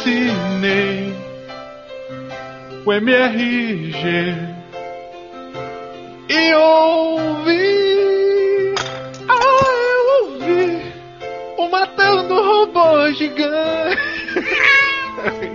[0.00, 1.14] assinei
[2.86, 4.34] o MRG
[6.30, 7.54] e ouvi,
[9.28, 10.82] ah, eu ouvi
[11.58, 13.98] o Matando Robô Gigante.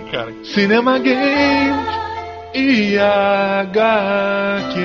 [0.12, 1.86] Cara, Cinema Games
[2.54, 4.76] e HQ.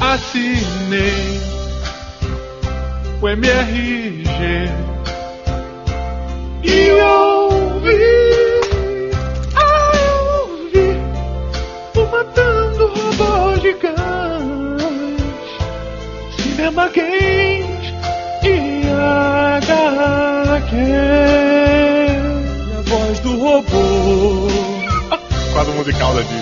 [0.00, 1.40] Assinei
[3.20, 4.11] o MRG
[6.64, 7.96] e ouvi,
[9.54, 10.88] ah, eu ouvi
[11.96, 15.22] o Matando Robô Gigante,
[16.42, 17.86] Cinema Games
[18.42, 18.82] e
[20.58, 20.74] HQ.
[20.74, 20.76] E
[22.76, 24.48] a voz do robô.
[25.52, 26.41] Quadro musical da Disney.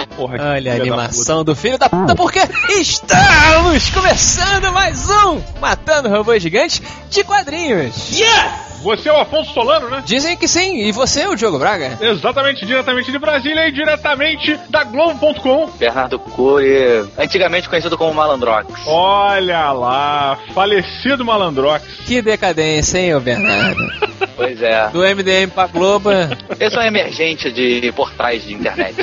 [0.21, 2.37] Porra, Olha a animação do filho da puta, porque
[2.69, 7.95] estamos começando mais um Matando Robôs Gigantes de quadrinhos.
[8.11, 8.71] puta.
[8.83, 10.03] Você é o Afonso Solano, né?
[10.05, 11.97] Dizem que sim, e você, o Diogo Braga?
[12.01, 15.71] Exatamente, diretamente de Brasília e diretamente da Globo.com.
[15.79, 18.67] Bernardo Cury, antigamente conhecido como Malandrox.
[18.85, 21.83] Olha lá, falecido Malandrox.
[22.05, 23.81] Que decadência, hein, ô Bernardo?
[24.35, 24.89] Pois é.
[24.89, 26.09] Do MDM pra Globo.
[26.59, 28.95] Eu sou um emergente de portais de internet.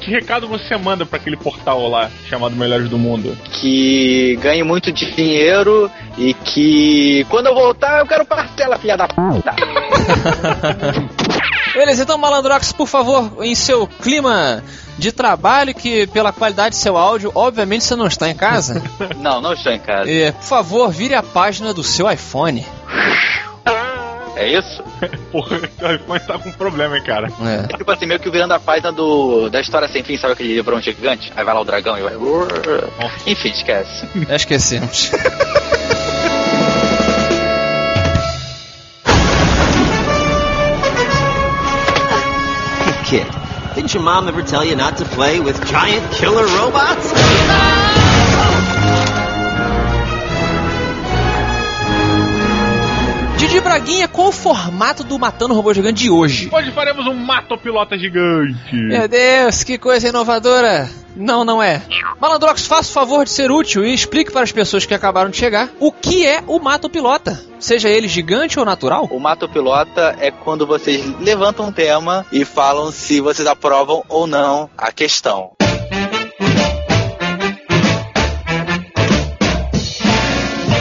[0.00, 3.36] Que recado você manda pra aquele portal lá chamado Melhores do Mundo?
[3.60, 9.52] que ganho muito dinheiro e que quando eu voltar eu quero parcela, filha da puta.
[11.74, 14.62] Beleza, então Malandrox, por favor, em seu clima
[14.98, 18.82] de trabalho, que pela qualidade do seu áudio, obviamente você não está em casa.
[19.18, 20.10] Não, não estou em casa.
[20.10, 22.64] É, por favor, vire a página do seu iPhone.
[24.36, 24.82] É isso?
[25.30, 27.28] Porra, o iPhone tá com problema, hein, cara.
[27.42, 27.72] É.
[27.72, 30.54] É tipo assim, meio que virando a página do, da história sem fim, sabe aquele
[30.54, 31.32] livrão gigante?
[31.36, 32.14] Aí vai lá o dragão e vai.
[33.26, 34.06] Enfim, esquece.
[34.28, 35.10] Já esquecemos.
[43.12, 43.26] Kid,
[43.74, 47.12] didn't your mom ever tell you not to play with giant killer robots?
[53.72, 56.50] Braguinha, qual o formato do Matando Robô Gigante de hoje?
[56.52, 58.54] Hoje faremos um matopilota gigante.
[58.70, 60.90] Meu Deus, que coisa inovadora!
[61.16, 61.80] Não, não é.
[62.20, 65.38] Malandrox, faça o favor de ser útil e explique para as pessoas que acabaram de
[65.38, 69.08] chegar o que é o mato pilota, seja ele gigante ou natural.
[69.10, 74.26] O mato pilota é quando vocês levantam um tema e falam se vocês aprovam ou
[74.26, 75.52] não a questão.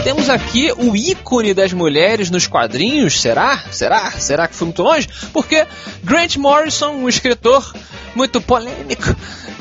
[0.03, 3.63] Temos aqui o ícone das mulheres nos quadrinhos, será?
[3.71, 4.09] Será?
[4.11, 5.07] Será que foi muito longe?
[5.31, 5.67] Porque
[6.03, 7.71] Grant Morrison, um escritor
[8.15, 9.15] muito polêmico,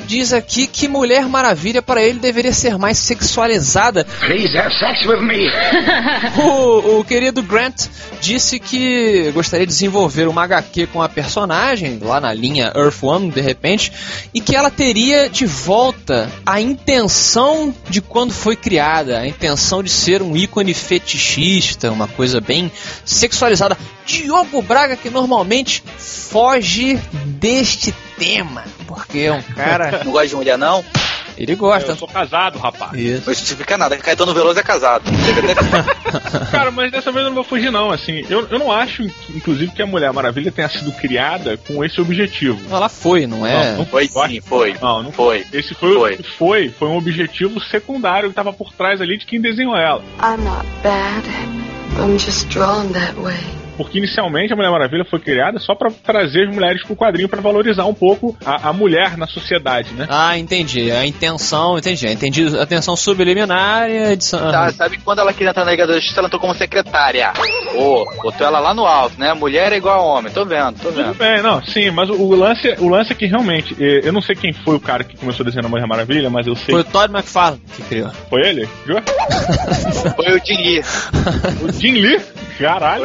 [0.06, 4.04] diz aqui que Mulher Maravilha para ele deveria ser mais sexualizada.
[4.20, 5.50] Please have sex with me.
[6.40, 7.86] O, o querido Grant
[8.20, 13.30] disse que gostaria de desenvolver uma HQ com a personagem, lá na linha Earth One,
[13.30, 13.92] de repente,
[14.32, 19.90] e que ela teria de volta a intenção de quando foi criada, a intenção de
[19.90, 22.70] ser um ícone fetichista, uma coisa bem
[23.04, 23.76] sexualizada.
[24.06, 30.02] Diogo Braga, que normalmente foge deste tema, porque é um cara.
[30.04, 30.84] Não gosta de mulher, não?
[31.38, 31.92] Ele gosta.
[31.92, 32.92] Eu sou casado, rapaz.
[32.92, 33.22] Isso.
[33.26, 33.96] Não justifica nada.
[33.96, 35.04] Caetano Veloso é casado.
[36.50, 37.90] Cara, mas dessa vez eu não vou fugir, não.
[37.90, 39.02] Assim, eu, eu não acho,
[39.34, 42.60] inclusive, que a Mulher Maravilha tenha sido criada com esse objetivo.
[42.70, 43.70] Ela foi, não é?
[43.70, 44.76] Não, não Foi acho- sim, foi.
[44.82, 45.46] Não, não Foi.
[45.52, 46.18] Esse foi, Foi.
[46.36, 46.68] foi.
[46.68, 50.02] Foi um objetivo secundário que estava por trás ali de quem desenhou ela.
[50.22, 51.26] I'm not bad.
[51.98, 53.59] I'm just drawn that way.
[53.80, 57.40] Porque inicialmente a Mulher Maravilha foi criada só pra trazer as mulheres pro quadrinho pra
[57.40, 60.06] valorizar um pouco a, a mulher na sociedade, né?
[60.10, 60.90] Ah, entendi.
[60.92, 62.06] A intenção, entendi.
[62.06, 64.50] Entendi a intenção subliminar e a edição.
[64.50, 67.32] Tá, sabe quando ela queria entrar na Liga da Justiça, ela entrou como secretária.
[67.74, 69.32] Ô, botou ela lá no alto, né?
[69.32, 70.30] Mulher é igual a homem.
[70.30, 71.14] Tô vendo, tô Tudo vendo.
[71.14, 74.20] bem, não, sim, mas o, o lance, o lance é que realmente, eh, eu não
[74.20, 76.80] sei quem foi o cara que começou desenhando a Mulher Maravilha, mas eu sei Foi
[76.82, 78.10] o Todd McFarlane que criou.
[78.28, 78.96] foi ele, viu?
[80.16, 80.82] Foi o Jim Lee.
[81.62, 82.20] O Jim Lee.
[82.60, 83.04] Caralho.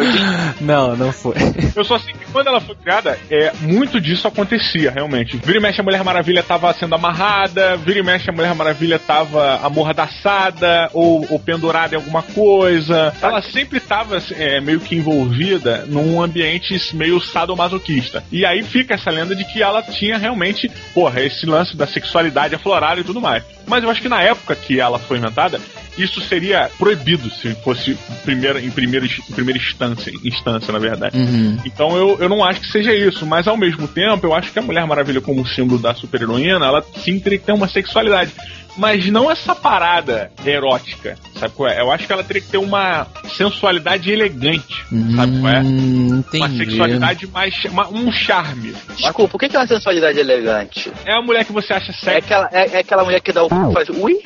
[0.60, 1.36] Não, não foi.
[1.76, 5.38] Eu só sei que quando ela foi criada, é, muito disso acontecia, realmente.
[5.38, 9.00] Vira e mexe a Mulher Maravilha tava sendo amarrada, vira e mexe a Mulher Maravilha
[9.00, 13.14] tava amordaçada ou, ou pendurada em alguma coisa.
[13.22, 18.24] Ela sempre tava é, meio que envolvida num ambiente meio sadomasoquista.
[18.32, 22.56] E aí fica essa lenda de que ela tinha realmente, porra, esse lance da sexualidade
[22.56, 23.44] aflorada e tudo mais.
[23.68, 25.60] Mas eu acho que na época que ela foi inventada,
[25.98, 31.18] isso seria proibido se fosse primeira, em, primeira, em primeira instância, instância, na verdade.
[31.18, 31.58] Uhum.
[31.66, 34.60] Então eu, eu não acho que seja isso, mas ao mesmo tempo eu acho que
[34.60, 38.32] a Mulher Maravilha, como símbolo da super-heroína, ela sim teria que ter uma sexualidade.
[38.78, 41.80] Mas não essa parada erótica, sabe qual é?
[41.80, 43.08] Eu acho que ela teria que ter uma
[43.38, 44.84] sensualidade elegante,
[45.16, 45.62] sabe qual é?
[45.62, 46.58] Hum, Uma entendi.
[46.58, 47.64] sexualidade mais.
[47.66, 48.76] uma- um charme.
[48.98, 50.92] Desculpa, o que é uma sensualidade elegante?
[51.06, 52.18] É a mulher que você acha É sexy.
[52.18, 54.20] aquela, é, é aquela mulher que dá o cu e faz ui?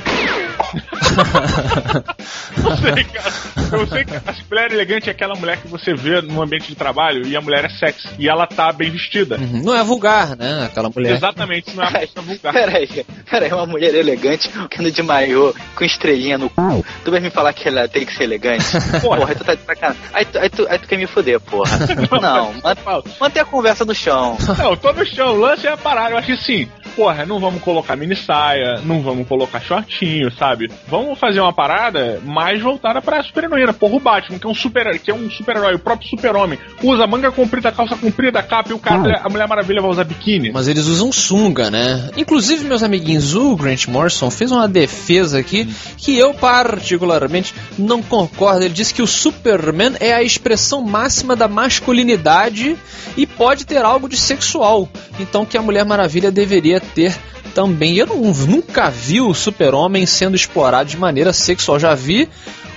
[2.61, 3.33] Não sei, cara.
[3.71, 6.75] Eu sei que a mulher elegante é aquela mulher que você vê no ambiente de
[6.75, 8.07] trabalho e a mulher é sexy.
[8.17, 9.37] E ela tá bem vestida.
[9.37, 9.61] Uhum.
[9.63, 10.65] Não é vulgar, né?
[10.65, 11.13] Aquela mulher.
[11.13, 12.53] Exatamente, não é uma vulgar.
[12.53, 16.85] Peraí, peraí, uma mulher elegante que anda de maiô com estrelinha no cu.
[17.03, 18.65] Tu vai me falar que ela tem que ser elegante?
[19.01, 20.01] Porra, tu tá de sacanagem.
[20.13, 21.71] Aí tu, aí, tu, aí tu quer me fuder, porra.
[22.21, 24.37] Não, man- mantém a conversa no chão.
[24.57, 26.11] Não, tô no chão, o lance é a parada.
[26.11, 30.69] Eu acho que assim, porra, não vamos colocar mini saia, não vamos colocar shortinho, sabe?
[30.85, 33.71] Vamos fazer uma parada mais voltada pra super-heroína.
[33.71, 37.07] Porra, o Batman, que é um super que é um super-herói, o próprio super-homem, usa
[37.07, 40.51] manga comprida, calça comprida, capa e o cara, a Mulher Maravilha vai usar biquíni.
[40.51, 42.09] Mas eles usam sunga, né?
[42.17, 48.65] Inclusive, meus amiguinhos, o Grant Morrison fez uma defesa aqui que eu, particularmente, não concordo.
[48.65, 52.75] Ele disse que o Superman é a expressão máxima da masculinidade
[53.15, 54.89] e pode ter algo de sexual.
[55.17, 57.15] Então, que a Mulher Maravilha deveria ter
[57.53, 57.95] também.
[57.97, 61.79] Eu não- nunca vi o Super-Homem sendo explorado de maneira sexual.
[61.79, 62.29] Já vi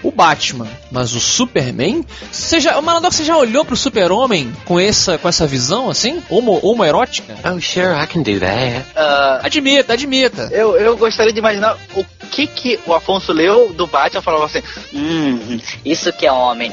[0.03, 2.05] o Batman, mas o Superman?
[2.31, 6.21] Você já, o Malandro, você já olhou pro Super-Homem com essa, com essa visão assim?
[6.29, 7.35] Homo, homoerótica?
[7.45, 8.85] Oh, sure, I can do that.
[8.97, 10.49] Ah, Admita, admita.
[10.53, 14.47] eu, eu gostaria de imaginar o que que o Afonso leu do Batman e falava
[14.47, 14.63] assim:
[14.93, 16.73] Hum, isso que é homem.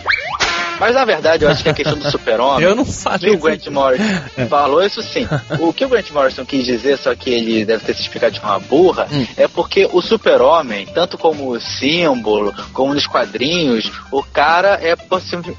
[0.80, 2.64] Mas na verdade eu acho que a questão do super-homem.
[2.68, 3.32] Eu não que falei.
[3.34, 4.04] o Grant Morrison
[4.50, 5.28] falou isso sim.
[5.60, 8.40] O que o Grant Morrison quis dizer, só que ele deve ter se explicado de
[8.40, 9.26] forma burra, Hum.
[9.38, 14.96] é porque o super-homem, tanto como símbolo, como nos quadrinhos, o cara é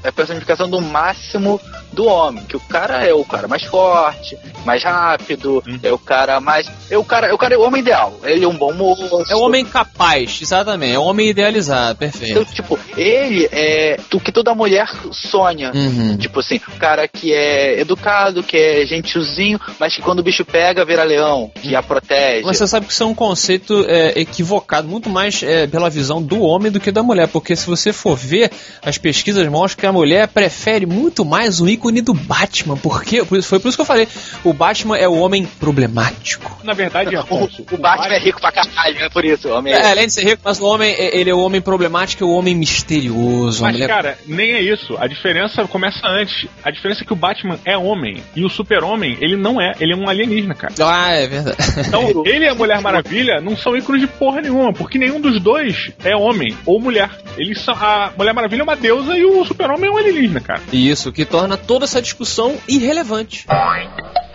[0.03, 1.59] é personificação do máximo
[1.93, 2.43] do homem.
[2.45, 5.79] Que o cara é o cara mais forte, mais rápido, Hum.
[5.83, 6.69] é o cara mais.
[6.89, 8.19] É o cara, é o cara é o homem ideal.
[8.23, 9.23] Ele é um bom moço.
[9.29, 10.93] É o homem capaz, exatamente.
[10.95, 12.45] É o homem idealizado, Então, perfeito.
[12.53, 15.71] tipo, ele é o que toda mulher sonha.
[15.73, 16.17] Uhum.
[16.17, 20.45] Tipo assim, o cara que é educado, que é gentilzinho, mas que quando o bicho
[20.45, 22.45] pega, vira leão, que a protege.
[22.45, 26.21] Mas você sabe que isso é um conceito é, equivocado, muito mais é, pela visão
[26.21, 28.51] do homem do que da mulher, porque se você for ver,
[28.83, 33.37] as pesquisas mostram que a mulher prefere muito mais o ícone do Batman, porque por
[33.39, 34.07] isso- foi por isso que eu falei,
[34.43, 36.59] o Batman é o homem problemático.
[36.63, 39.47] Na verdade, O, Afonso, o Batman é rico pra caralho, é por isso.
[39.49, 41.59] O homem É, além de ser rico, mas o homem, é- ele é o homem
[41.61, 43.63] problemático, é o homem misterioso.
[43.63, 44.95] a Mas, mulher- cara, nem é isso.
[44.99, 46.47] A diferença começa antes.
[46.63, 49.73] A diferença é que o Batman é homem e o super-homem, ele não é.
[49.79, 50.73] Ele é um alienígena, cara.
[50.79, 51.57] Ah, é verdade.
[51.87, 55.39] Então, ele e a Mulher Maravilha não são ícones de porra nenhuma, porque nenhum dos
[55.41, 57.09] dois é homem ou mulher.
[57.37, 60.61] Eles são, a Mulher Maravilha é uma deusa e o super-homem é um alienígena, cara.
[60.71, 63.45] Isso, o que torna toda essa discussão irrelevante.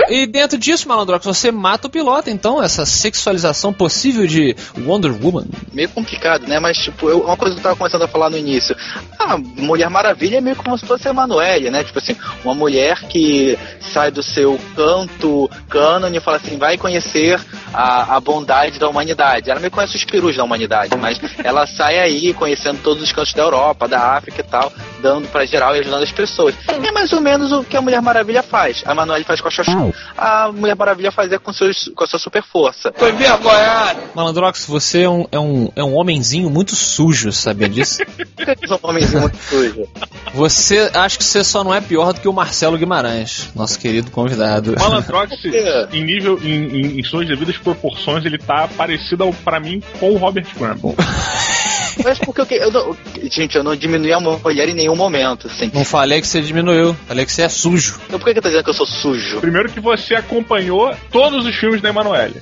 [0.08, 5.46] E dentro disso, Malandrox, você mata o piloto, então, essa sexualização possível de Wonder Woman.
[5.72, 6.58] meio complicado, né?
[6.58, 8.74] Mas, tipo, eu- uma coisa que eu tava começando a falar no início.
[9.18, 11.84] A Mulher Maravilha é meio como se fosse a Emanuele, né?
[11.84, 13.58] Tipo assim, uma mulher que
[13.92, 17.38] sai do seu canto cânone e fala assim, vai conhecer
[17.74, 19.50] a, a bondade da humanidade.
[19.50, 23.32] Ela meio conhece os perus da humanidade, mas ela sai aí conhecendo todos os cantos
[23.34, 24.72] da Europa, da África e tal,
[25.02, 26.54] dando pra geral e ajudando as pessoas.
[26.68, 28.82] É mais ou menos o que a Mulher Maravilha faz.
[28.86, 32.06] A Emanuele faz com a Xoxô, a Mulher Maravilha faz é com, seus, com a
[32.06, 32.92] sua super força.
[32.96, 34.00] Foi vergonhado!
[34.14, 38.02] Malandrox, você é um, é um, é um homenzinho muito sujo, sabia disso?
[38.66, 39.88] São um homenzinho muito sujo?
[40.34, 44.10] Você, acho que você só não é pior do que o Marcelo Guimarães, nosso querido
[44.10, 44.74] convidado.
[44.74, 45.88] O Malandrox, É.
[45.92, 50.12] em nível, em, em- em suas devidas proporções, ele tá parecido, ao, pra mim, com
[50.12, 50.94] o Robert Crumb.
[52.04, 52.96] Mas porque eu, que- eu não,
[53.30, 55.70] gente, eu não diminui a mulher em nenhum momento, assim.
[55.72, 57.98] Não falei que você diminuiu, falei que você é sujo.
[58.06, 59.40] Então por que, que eu tô dizendo que eu sou sujo?
[59.40, 62.40] Primeiro que você acompanhou todos os filmes da Emanuele.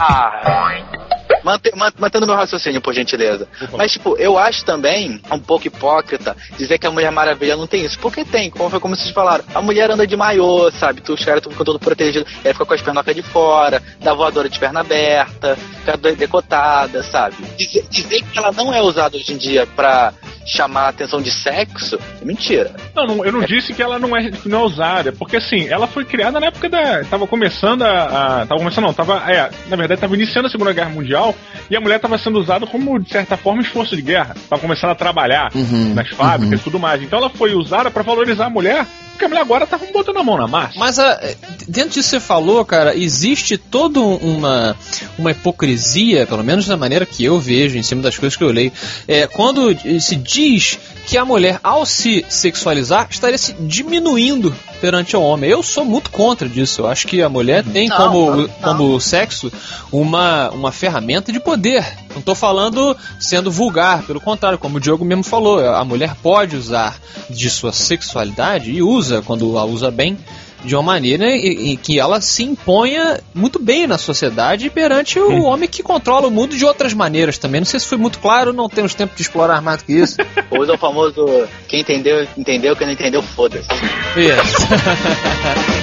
[0.00, 1.05] Ah.
[1.46, 3.46] Mante, man- mantendo meu raciocínio, por gentileza.
[3.76, 7.84] Mas, tipo, eu acho também um pouco hipócrita dizer que a Mulher Maravilha não tem
[7.84, 7.96] isso.
[8.00, 9.44] Porque tem, como foi como vocês falaram.
[9.54, 11.00] A mulher anda de maiô, sabe?
[11.00, 12.28] Tu- Os caras ficam todo protegidos.
[12.44, 17.36] Ela fica com as pernocas de fora, dá voadora de perna aberta, fica decotada, sabe?
[17.56, 20.12] Dizer, dizer que ela não é usada hoje em dia pra
[20.46, 22.70] chamar a atenção de sexo, é mentira.
[22.94, 25.86] Não, não, eu não disse que ela não é, não é usada, porque assim, ela
[25.86, 27.04] foi criada na época da.
[27.04, 28.42] Tava começando a.
[28.42, 29.16] a tava começando, não, tava.
[29.30, 31.34] É, na verdade, tava iniciando a Segunda Guerra Mundial
[31.68, 34.36] e a mulher tava sendo usada como, de certa forma, esforço de guerra.
[34.48, 37.02] Tava começando a trabalhar Uhum, nas fábricas e tudo mais.
[37.02, 38.86] Então ela foi usada pra valorizar a mulher,
[39.16, 40.78] porque a mulher agora tava botando a mão na massa.
[40.78, 41.18] Mas a,
[41.66, 44.76] dentro disso que você falou, cara, existe toda uma,
[45.18, 48.52] uma hipocrisia, pelo menos da maneira que eu vejo, em cima das coisas que eu
[48.52, 48.72] leio.
[49.08, 55.22] É, quando se diz que a mulher, ao se sexualizar, estaria se diminuindo perante o
[55.22, 55.48] homem.
[55.48, 56.82] Eu sou muito contra disso.
[56.82, 58.48] Eu acho que a mulher tem Não, como, não, não.
[58.48, 59.50] como o sexo
[59.92, 61.86] uma, uma ferramenta de poder.
[62.12, 66.56] Não tô falando sendo vulgar, pelo contrário, como o Diogo mesmo falou, a mulher pode
[66.56, 66.98] usar
[67.30, 70.18] de sua sexualidade e usa quando a usa bem
[70.64, 75.42] de uma maneira em, em que ela se imponha muito bem na sociedade perante o
[75.42, 77.60] homem que controla o mundo de outras maneiras também.
[77.60, 80.16] Não sei se foi muito claro, não temos tempo de explorar mais do que isso.
[80.50, 81.26] Usa o famoso
[81.68, 83.68] quem entendeu, entendeu, quem não entendeu, foda-se.
[84.16, 84.66] Isso.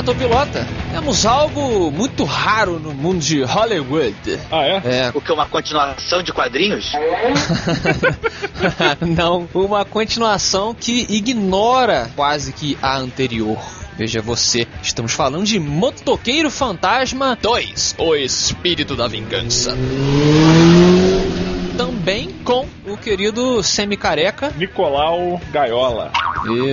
[0.00, 4.40] próximo Mata ou Pilota, temos algo muito raro no mundo de Hollywood.
[4.50, 4.82] Ah, é?
[4.84, 6.92] É, O que é uma continuação de quadrinhos?
[9.06, 13.58] não, uma continuação que ignora quase que a anterior.
[13.96, 19.76] Veja você, estamos falando de Motoqueiro Fantasma 2, O Espírito da Vingança.
[21.76, 22.66] Também com
[23.00, 24.52] querido semi-careca.
[24.56, 26.12] Nicolau Gaiola.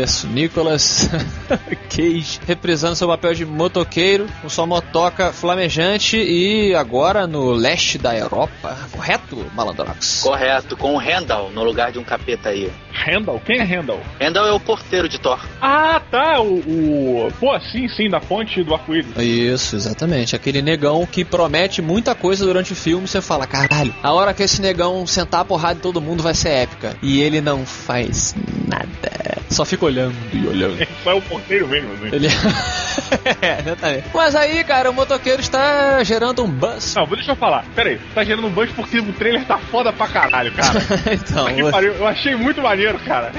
[0.02, 1.10] Isso, Nicolas
[1.90, 8.16] Cage, representando seu papel de motoqueiro, com sua motoca flamejante e agora no leste da
[8.16, 10.22] Europa, correto, Malandrox?
[10.22, 12.72] Correto, com o Randall no lugar de um capeta aí.
[12.92, 13.42] Randall?
[13.46, 14.00] Quem é Randall?
[14.20, 15.40] Randall é o porteiro de Thor.
[15.62, 16.60] Ah, tá, o.
[16.60, 17.32] o...
[17.40, 19.16] Pô, sim, sim, da ponte do arco-íris.
[19.18, 20.36] Isso, exatamente.
[20.36, 24.44] Aquele negão que promete muita coisa durante o filme, você fala, caralho, a hora que
[24.44, 26.96] esse negão sentar a porrada em todo mundo vai ser épica.
[27.02, 28.36] E ele não faz
[28.68, 29.38] nada.
[29.50, 30.78] Só fica olhando e olhando.
[31.04, 32.08] Só é o porteiro mesmo, assim.
[32.16, 32.28] Ele.
[33.42, 34.04] é, exatamente.
[34.14, 36.96] Mas aí, cara, o motoqueiro está gerando um buzz.
[36.96, 37.64] Não, deixa eu falar.
[37.76, 40.80] Pera aí, tá gerando um buzz porque o trailer tá foda pra caralho, cara.
[41.12, 43.32] então, Que pariu, eu achei muito maneiro, cara.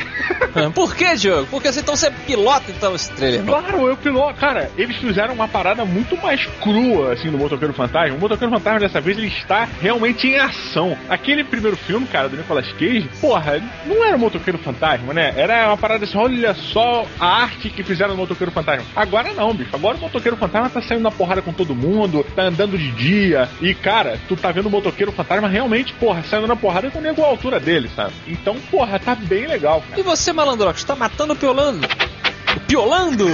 [0.75, 1.47] por que, Diogo?
[1.51, 3.61] Porque você então você pilota então esse trailer, não?
[3.61, 4.39] Claro, eu piloto.
[4.39, 8.17] Cara, eles fizeram uma parada muito mais crua, assim, do Motoqueiro Fantasma.
[8.17, 10.97] O Motoqueiro Fantasma, dessa vez, ele está realmente em ação.
[11.09, 15.33] Aquele primeiro filme, cara, do Nicolas Cage, porra, não era o Motoqueiro Fantasma, né?
[15.37, 18.85] Era uma parada assim, olha só a arte que fizeram no Motoqueiro Fantasma.
[18.95, 19.71] Agora não, bicho.
[19.75, 23.49] Agora o Motoqueiro Fantasma tá saindo na porrada com todo mundo, tá andando de dia.
[23.61, 27.03] E, cara, tu tá vendo o Motoqueiro Fantasma realmente, porra, saindo na porrada com o
[27.03, 28.13] nego à altura dele, sabe?
[28.27, 30.01] Então, porra, tá bem legal, cara.
[30.01, 31.87] E você, malandrox, tá matando o piolando?
[32.57, 33.29] O Piolando!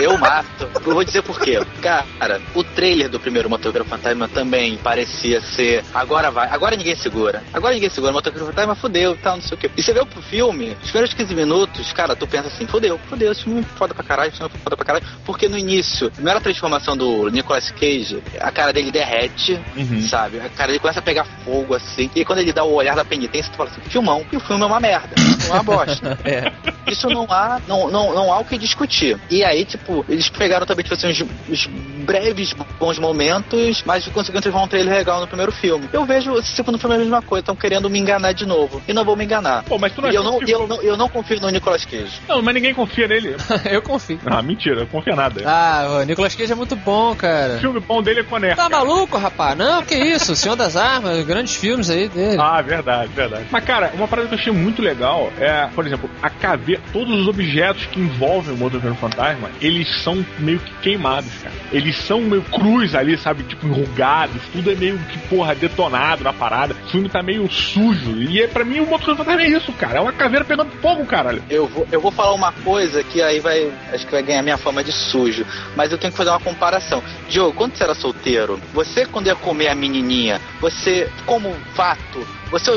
[0.00, 0.68] Eu mato.
[0.74, 1.60] Eu vou dizer por quê.
[1.82, 5.84] Cara, o trailer do primeiro Motoqueiro Fantasma também parecia ser.
[5.94, 7.42] Agora vai, agora ninguém segura.
[7.52, 8.12] Agora ninguém segura.
[8.12, 9.70] Motoqueiro Fantasma fudeu tal, não sei o quê.
[9.76, 13.32] E você vê pro filme, os primeiros 15 minutos, cara, tu pensa assim: fudeu, fudeu,
[13.32, 15.06] esse filme é foda pra caralho, esse filme é foda pra caralho.
[15.24, 20.02] Porque no início, a primeira transformação do Nicolas Cage, a cara dele derrete, Uhum.
[20.08, 20.38] sabe?
[20.40, 22.10] A cara dele começa a pegar fogo assim.
[22.14, 24.24] E quando ele dá o olhar da penitência, tu fala assim: filmão.
[24.32, 25.10] E o filme é uma merda.
[25.48, 26.18] É uma bosta.
[26.24, 26.52] É.
[26.86, 29.18] Isso não há, não, não, não há o que discutir.
[29.30, 31.66] E aí, tipo, eles pegaram também, tipo assim, uns, uns
[32.04, 35.88] breves bons momentos, mas conseguiram transformar um trailer legal no primeiro filme.
[35.92, 38.82] Eu vejo esse segundo filme é a mesma coisa, estão querendo me enganar de novo.
[38.86, 39.64] E não vou me enganar.
[39.64, 41.84] Pô, mas tu não E eu não, que eu, não, eu não confio no Nicolas
[41.84, 42.20] Cage.
[42.28, 43.36] Não, mas ninguém confia nele.
[43.70, 44.18] Eu confio.
[44.26, 45.42] Ah, mentira, não confia nada.
[45.44, 47.58] Ah, o Nicolas Cage é muito bom, O cara.
[47.58, 48.56] filme bom dele é Conner.
[48.56, 49.56] Tá maluco, rapaz?
[49.56, 50.34] Não, que isso?
[50.34, 52.36] Senhor das Armas, grandes filmes aí dele.
[52.40, 53.44] Ah, verdade, verdade.
[53.50, 57.20] Mas, cara, uma parada que eu achei muito legal é, por exemplo, a caveira, todos
[57.20, 61.54] os objetos que envolvem o motoqueiro fantasma, eles são meio que queimados, cara.
[61.72, 63.42] Eles são meio cruz ali, sabe?
[63.44, 66.74] Tipo, enrugados, tudo é meio que, porra, detonado na parada.
[66.74, 68.16] O filme tá meio sujo.
[68.22, 69.98] E é, pra mim o motoqueiro fantasma é isso, cara.
[69.98, 71.42] É uma caveira pegando fogo, caralho.
[71.48, 73.70] Eu vou, eu vou falar uma coisa que aí vai.
[73.92, 75.46] Acho que vai ganhar minha fama de sujo.
[75.76, 77.02] Mas eu tenho que fazer uma comparação.
[77.28, 82.70] Diogo, quando você era solteiro, você, quando ia comer a menininha, você, como fato, você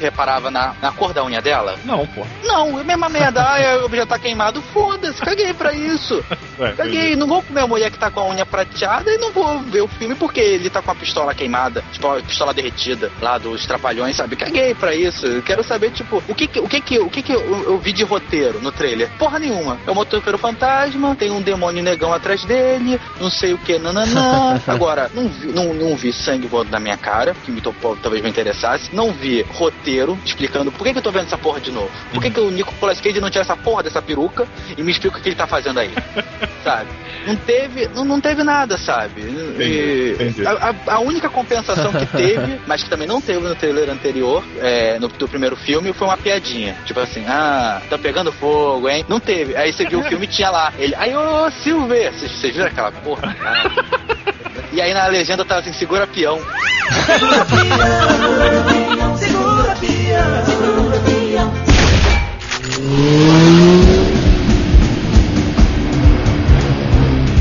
[0.00, 1.78] reparava na, na cor da unha dela?
[1.84, 2.28] Não, porra.
[2.44, 3.42] Não, é a mesma merda.
[3.42, 4.62] Ah, o objeto tá queimado.
[4.72, 6.24] Foda-se, caguei pra isso.
[6.58, 7.16] É, Caguei.
[7.16, 9.82] Não vou comer a mulher que tá com a unha prateada e não vou ver
[9.82, 13.66] o filme porque ele tá com a pistola queimada, tipo, a pistola derretida lá dos
[13.66, 14.36] trapalhões, sabe?
[14.36, 15.26] Caguei pra isso.
[15.26, 17.78] Eu quero saber, tipo, o que que, o que, que, o que, que eu, eu
[17.78, 19.10] vi de roteiro no trailer?
[19.18, 19.78] Porra nenhuma.
[19.86, 24.60] É o motoqueiro fantasma, tem um demônio negão atrás dele, não sei o que, nananã.
[24.66, 28.30] Agora, não vi, não, não vi sangue voando na minha cara, que me talvez me
[28.30, 28.94] interessasse.
[28.94, 29.12] Não
[29.50, 31.90] roteiro explicando por que, que eu tô vendo essa porra de novo.
[32.12, 34.46] Por que, que o Nicolas Cage não tira essa porra dessa peruca
[34.76, 35.92] e me explica o que ele tá fazendo aí.
[36.62, 36.90] sabe?
[37.26, 39.20] Não teve, não, não teve nada, sabe?
[39.20, 40.46] E entendi.
[40.46, 44.98] A, a- única compensação que teve, mas que também não teve no trailer anterior, é,
[44.98, 46.76] no do primeiro filme, foi uma piadinha.
[46.84, 49.04] Tipo assim, ah, tá pegando fogo, hein?
[49.08, 49.56] Não teve.
[49.56, 50.72] Aí você viu o filme e tinha lá.
[50.78, 53.36] Ele, aí, ô Silver, vocês vocês viram aquela porra?
[53.40, 54.16] Ah.
[54.72, 56.38] E aí na legenda tava assim, segura peão.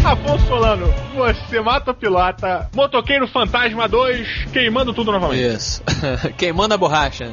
[0.03, 2.70] Afonso Solano, você mata o pilota.
[2.74, 5.55] Motoqueiro Fantasma 2, queimando tudo novamente.
[5.55, 5.82] Isso.
[6.38, 7.32] Queimando a borracha.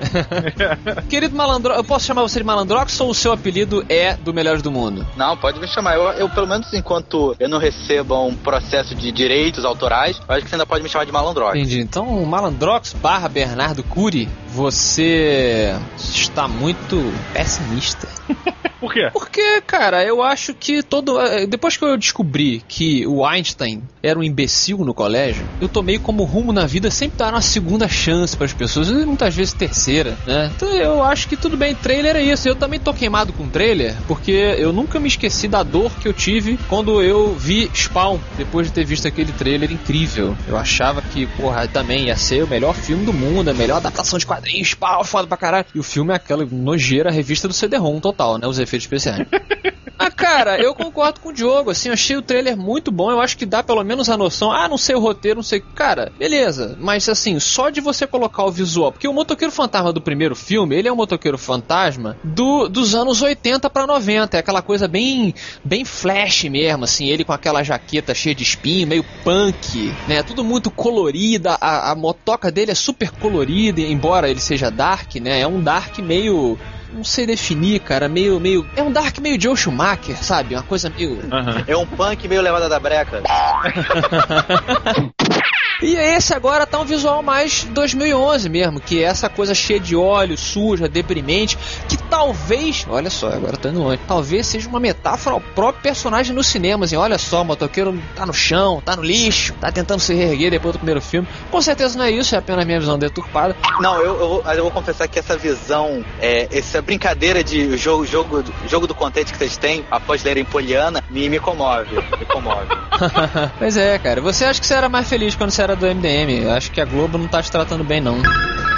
[1.09, 4.63] Querido Malandro, eu posso chamar você de Malandrox ou o seu apelido é do Melhores
[4.63, 5.07] do Mundo?
[5.17, 5.97] Não, pode me chamar.
[5.97, 10.45] Eu, eu, pelo menos enquanto eu não receba um processo de direitos autorais, eu acho
[10.45, 11.57] que você ainda pode me chamar de malandrox.
[11.57, 11.81] Entendi.
[11.81, 18.09] Então, Malandrox barra Bernardo Cury, você está muito pessimista.
[18.83, 19.09] Por quê?
[19.13, 21.21] Porque, cara, eu acho que todo.
[21.21, 26.01] eh, Depois que eu descobri que o Einstein era um imbecil no colégio, eu tomei
[26.01, 29.55] como rumo na vida sempre dar uma segunda chance para as pessoas, e muitas vezes
[29.55, 30.51] terceira, né?
[30.57, 32.49] Então eu acho que tudo bem, trailer é isso.
[32.49, 36.13] Eu também tô queimado com trailer, porque eu nunca me esqueci da dor que eu
[36.13, 40.37] tive quando eu vi Spawn, depois de ter visto aquele trailer incrível.
[40.49, 44.19] Eu achava que, porra, também ia ser o melhor filme do mundo, a melhor adaptação
[44.19, 45.67] de quadrinhos, Spawn, foda pra caralho.
[45.73, 48.47] E o filme é aquela nojeira revista do CD-ROM total, né?
[48.49, 49.27] Os efeitos especiais.
[49.99, 53.21] Ah, cara, eu concordo com o Diogo, assim, eu achei o trailer muito bom, eu
[53.21, 56.11] acho que dá pelo menos a noção, ah, não sei o roteiro, não sei, cara,
[56.19, 60.35] beleza, mas assim, só de você colocar o visual, porque o motoqueiro fantasma do primeiro
[60.35, 64.89] filme, ele é um motoqueiro fantasma do, dos anos 80 pra 90, é aquela coisa
[64.89, 65.33] bem,
[65.65, 70.43] bem flash mesmo, assim, ele com aquela jaqueta cheia de espinho, meio punk, né, tudo
[70.43, 75.47] muito colorida, a, a motoca dele é super colorida, embora ele seja dark, né, é
[75.47, 76.59] um dark meio
[76.93, 78.69] não sei definir, cara, meio, meio.
[78.77, 80.55] É um Dark meio Joe Schumacher, sabe?
[80.55, 81.19] Uma coisa meio.
[81.67, 83.23] É um punk meio levada da breca.
[85.83, 89.97] E esse agora tá um visual mais 2011 mesmo, que é essa coisa cheia de
[89.97, 95.35] óleo, suja, deprimente, que talvez, olha só, agora tô indo longe, talvez seja uma metáfora
[95.35, 99.03] ao próprio personagem no cinema, assim, olha só, o motoqueiro tá no chão, tá no
[99.03, 101.27] lixo, tá tentando se reerguer depois do primeiro filme.
[101.51, 103.57] Com certeza não é isso, é apenas minha visão deturpada.
[103.81, 108.45] Não, eu, eu, eu vou confessar que essa visão, é, essa brincadeira de jogo, jogo,
[108.69, 111.97] jogo do contente que vocês têm após lerem Poliana, me, me comove.
[111.97, 112.69] Me comove.
[113.59, 116.49] pois é, cara, você acha que você era mais feliz quando você era do MDM?
[116.55, 118.21] Acho que a Globo não tá te tratando bem, não.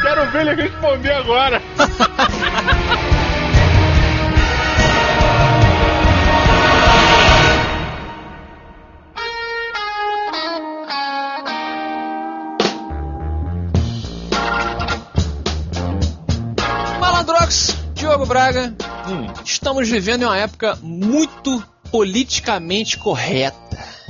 [0.03, 1.63] Quero ver ele responder agora.
[17.01, 18.75] Malandrox, Diogo Braga,
[19.09, 19.27] Hum.
[19.45, 23.55] estamos vivendo em uma época muito politicamente correta.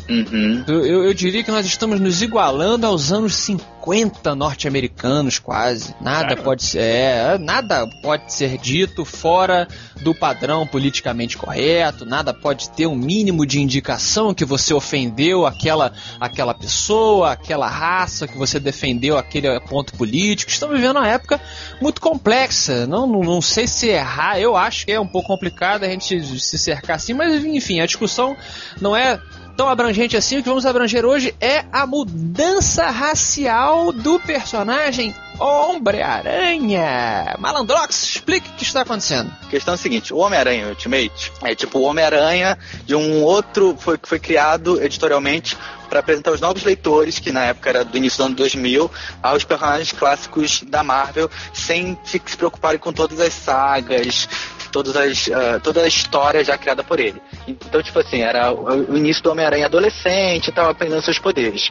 [0.09, 0.65] Uhum.
[0.67, 5.95] Eu, eu- diria que nós estamos nos igualando aos anos 50 norte-americanos, quase.
[6.01, 9.67] Nada pode ser, é, nada pode ser dito fora
[10.03, 12.05] do padrão politicamente correto.
[12.05, 18.27] Nada pode ter um mínimo de indicação que você ofendeu aquela, aquela pessoa, aquela raça
[18.27, 20.51] que você defendeu aquele ponto político.
[20.51, 21.41] Estamos vivendo uma época
[21.81, 22.87] muito complexa.
[22.87, 24.39] Não, não, não sei se errar.
[24.39, 27.87] Eu acho que é um pouco complicado a gente se cercar assim, mas enfim, a
[27.87, 28.37] discussão
[28.81, 29.19] não é
[29.57, 30.39] tão abrangente assim.
[30.39, 37.37] O que vamos abranger hoje é a mudança racial do personagem Homem-Aranha.
[37.39, 39.33] Malandrox, explique o que está acontecendo.
[39.43, 43.77] A questão é a seguinte, o Homem-Aranha Ultimate é tipo o Homem-Aranha de um outro,
[43.79, 45.57] foi, foi criado editorialmente
[45.89, 48.91] para apresentar os novos leitores, que na época era do início do ano 2000,
[49.23, 54.29] aos personagens clássicos da Marvel, sem se preocuparem com todas as sagas,
[54.75, 57.23] todas as, ah, toda a história já criada por ele.
[57.47, 61.71] Então, tipo assim, era o, início do Homem-Aranha adolescente, estava aprendendo seus poderes.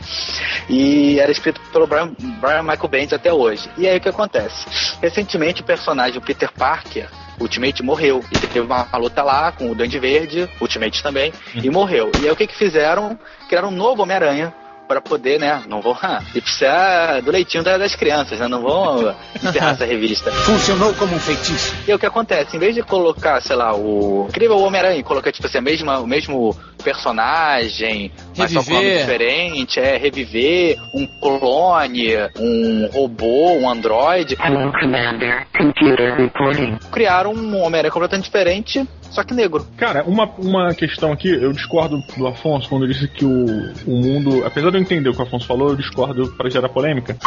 [0.69, 3.69] E era escrito pelo Brian, Brian Michael Bendis até hoje.
[3.77, 4.65] E aí o que acontece?
[5.01, 8.23] Recentemente o personagem Peter Parker, Ultimate, morreu.
[8.31, 12.11] E teve uma, uma luta lá com o Duende Verde, Ultimate também, e morreu.
[12.21, 13.17] E aí o que que fizeram?
[13.47, 14.53] Criaram um novo Homem-Aranha
[14.93, 15.63] para poder, né?
[15.67, 15.93] Não vão.
[16.35, 18.47] E precisar do leitinho da- das crianças, né?
[18.47, 20.31] Não vão encerrar essa revista.
[20.31, 21.75] Funcionou como um feitiço.
[21.87, 22.55] E o que acontece?
[22.55, 25.99] Em vez de colocar, sei lá, o Incrível Homem-Aranha e colocar, tipo assim, a mesma,
[25.99, 29.01] o mesmo personagem, mas só com um nome Reviver.
[29.05, 34.35] diferente, é reviver um clone, um robô, um androide.
[34.43, 35.47] Hello, Commander.
[35.57, 36.77] Computer reporting.
[36.91, 39.65] Criaram um Homem-Aranha completamente diferente, só que negro.
[39.77, 43.45] Cara, uma, uma questão aqui, eu discordo do Afonso quando ele disse que o,
[43.87, 44.43] o mundo.
[44.45, 47.17] Apesar de eu entender o que o Afonso falou, eu discordo para gerar polêmica.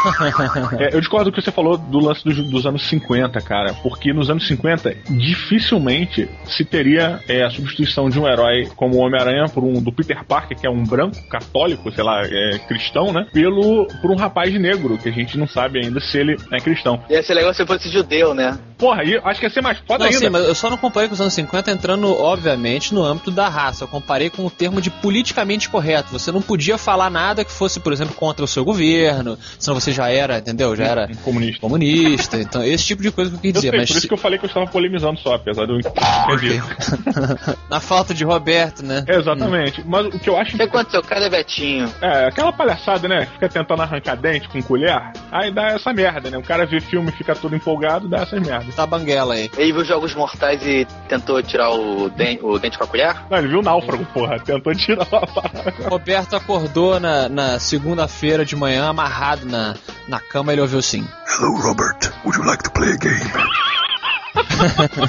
[0.79, 3.75] É, eu discordo do que você falou do lance dos, dos anos 50, cara.
[3.83, 8.99] Porque nos anos 50, dificilmente se teria é, a substituição de um herói como o
[9.01, 13.13] Homem-Aranha por um do Peter Parker, que é um branco, católico, sei lá, é, cristão,
[13.13, 13.27] né?
[13.33, 17.03] Pelo, por um rapaz negro, que a gente não sabe ainda se ele é cristão.
[17.09, 18.59] Ia ser legal se fosse judeu, né?
[18.79, 20.19] Porra, aí acho que ia ser mais foda Não, ainda.
[20.19, 23.49] sim, mas eu só não comparei com os anos 50 entrando, obviamente, no âmbito da
[23.49, 23.85] raça.
[23.85, 26.13] Eu comparei com o termo de politicamente correto.
[26.13, 29.93] Você não podia falar nada que fosse, por exemplo, contra o seu governo, senão você
[29.93, 30.75] já era, entendeu?
[30.77, 31.61] Já era Comunista.
[31.61, 32.39] comunista.
[32.39, 33.71] Então, esse tipo de coisa que eu quis Eu dizer.
[33.71, 35.79] sei, mas por isso se- que eu falei que eu estava polemizando só, apesar eu
[35.79, 36.63] entender.
[37.71, 39.05] Na falta de Roberto, né?
[39.09, 39.83] Exatamente.
[39.87, 40.55] Mas o que eu acho.
[40.55, 41.03] O que aconteceu?
[41.03, 41.93] Cadê Betinho?
[42.01, 43.27] É, aquela palhaçada, né?
[43.33, 45.01] Fica tentando arrancar dente com colher.
[45.31, 46.39] Aí dá essa merda, né?
[46.39, 48.75] O cara vê filme e fica todo empolgado, dá essas merdas.
[48.75, 49.51] Tá banguela aí.
[49.57, 53.17] Ele viu Jogos Mortais e tentou tirar o, den o dente com a colher?
[53.31, 54.39] Não, ele viu o náufrago, porra.
[54.41, 55.75] Tentou tirar a parada.
[55.89, 59.75] Roberto acordou na, na segunda-feira de manhã, amarrado na,
[60.09, 61.07] na cama, ele ouviu assim.
[61.27, 62.13] Hello, Robert.
[62.25, 63.46] Would you like to play a game?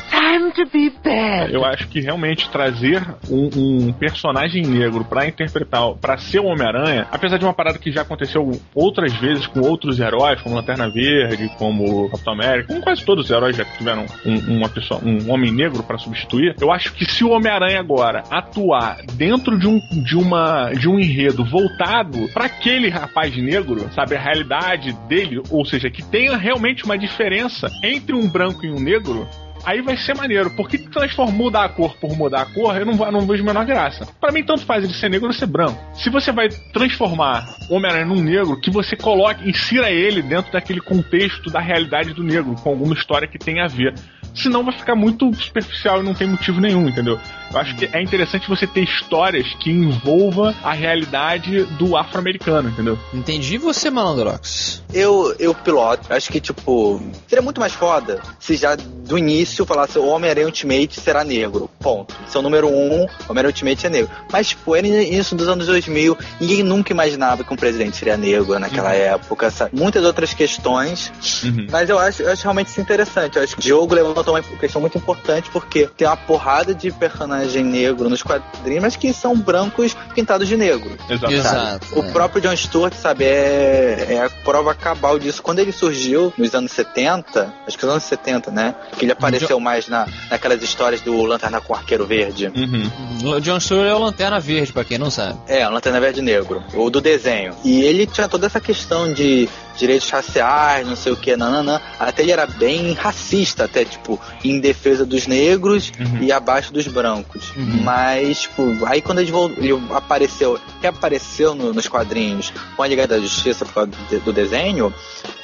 [0.10, 1.54] Time to be bad.
[1.54, 7.08] Eu acho que realmente trazer um, um personagem negro pra interpretar, pra ser o Homem-Aranha,
[7.12, 11.50] apesar de uma parada que já aconteceu outras vezes com outros heróis, como Lanterna Verde,
[11.58, 15.52] como Capitão América, como quase todos os heróis já tiveram um, uma pessoa, um homem
[15.52, 16.56] negro pra substituir.
[16.60, 21.00] Eu acho que se o Homem-Aranha agora atuar dentro de um, de uma, de um
[21.00, 26.84] enredo voltado pra aquele rapaz negro, sabe, a realidade dele, ou seja, que tenha realmente
[26.84, 29.28] uma diferença entre um branco e um negro,
[29.68, 32.96] Aí vai ser maneiro, porque transformar mudar a cor por mudar a cor, eu não,
[33.12, 34.08] não vejo a menor graça.
[34.18, 35.78] Pra mim, tanto faz ele ser negro ou ser branco.
[35.94, 41.50] Se você vai transformar Homem-Aranha num negro, que você coloque, insira ele dentro daquele contexto
[41.50, 43.94] da realidade do negro, com alguma história que tenha a ver.
[44.34, 47.20] Senão vai ficar muito superficial e não tem motivo nenhum, entendeu?
[47.52, 52.98] Eu acho que é interessante você ter histórias que envolvam a realidade do afro-americano, entendeu?
[53.14, 54.84] Entendi você, Malandrox.
[54.94, 56.12] Eu, eu piloto.
[56.14, 61.00] Acho que, tipo, seria muito mais foda se já do início falasse o Homem-Aranha Ultimate
[61.00, 61.70] será negro.
[61.80, 62.14] Ponto.
[62.28, 64.12] Seu número um, o Homem-Aranha Ultimate é negro.
[64.32, 68.60] Mas, tipo, era início dos anos 2000, ninguém nunca imaginava que um presidente seria negro
[68.60, 69.72] naquela época, sabe?
[69.74, 71.12] Muitas outras questões.
[71.44, 71.68] Uhum.
[71.72, 73.38] Mas eu acho, eu acho realmente isso interessante.
[73.38, 76.92] Eu acho que o Diogo levantou uma questão muito importante porque tem uma porrada de
[77.38, 80.98] personagem negro nos quadrinhos, mas que são brancos pintados de negro.
[81.10, 81.40] Exatamente.
[81.40, 82.00] Exato.
[82.00, 82.12] O é.
[82.12, 85.42] próprio John Stewart, sabe, é, é a prova cabal disso.
[85.44, 88.76] Quando ele surgiu nos anos 70, acho que nos anos 70, né?
[88.98, 92.52] Que ele apareceu mais na, naquelas histórias do Lanterna com Arqueiro Verde.
[92.56, 93.36] Uhum.
[93.36, 95.38] O John Stewart é o Lanterna Verde, pra quem não sabe.
[95.48, 97.54] É, o Lanterna Verde Negro, ou do desenho.
[97.64, 99.48] E ele tinha toda essa questão de
[99.78, 101.80] direitos raciais, não sei o que, nananã.
[102.00, 106.24] Até ele era bem racista, até, tipo, em defesa dos negros Uhum.
[106.24, 107.52] e abaixo dos brancos.
[107.56, 107.82] Uhum.
[107.84, 113.20] Mas, tipo, aí quando ele, ele apareceu, reapareceu no- nos quadrinhos com a Liga da
[113.20, 113.92] Justiça por causa
[114.24, 114.94] do desenho,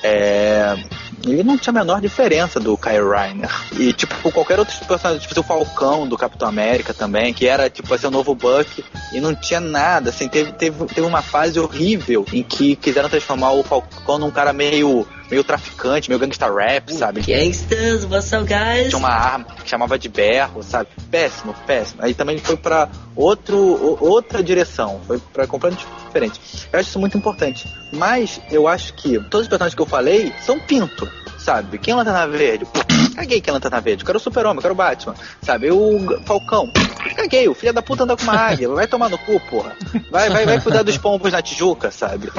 [0.02, 0.76] é,
[1.26, 3.50] ele não tinha a menor diferença do Kyle Reiner.
[3.74, 7.93] E, tipo, qualquer outro personagem, tipo o Falcão do Capitão América também, que era, tipo,
[7.93, 12.26] assim, o novo Buck, e não tinha nada, assim, teve, teve, teve uma fase horrível
[12.34, 17.22] em que quiseram transformar o Falcão num cara meio, meio traficante, meio gangsta rap, sabe?
[17.22, 18.90] Gangsters, what's up, guys?
[18.90, 20.90] tinha uma arma que chamava de berro, sabe?
[21.12, 22.02] Péssimo, péssimo.
[22.04, 26.40] Aí também foi pra outro, outra direção, foi pra completamente diferente.
[26.72, 27.68] Eu acho isso muito importante.
[27.92, 31.78] Mas eu acho que todos os personagens que eu falei são pinto, sabe?
[31.78, 32.66] Quem é Lanterna Verde?
[33.15, 34.04] Caguei quem é Lanterna Verde.
[34.04, 35.71] Eu quero o Super-Homem, eu quero o Batman, sabe?
[35.71, 36.69] O Falcão.
[37.15, 38.69] Caguei, o filho da puta anda com uma águia.
[38.69, 39.76] Vai tomar no cu, porra.
[40.10, 42.32] Vai, vai, vai cuidar dos pombos na Tijuca, sabe?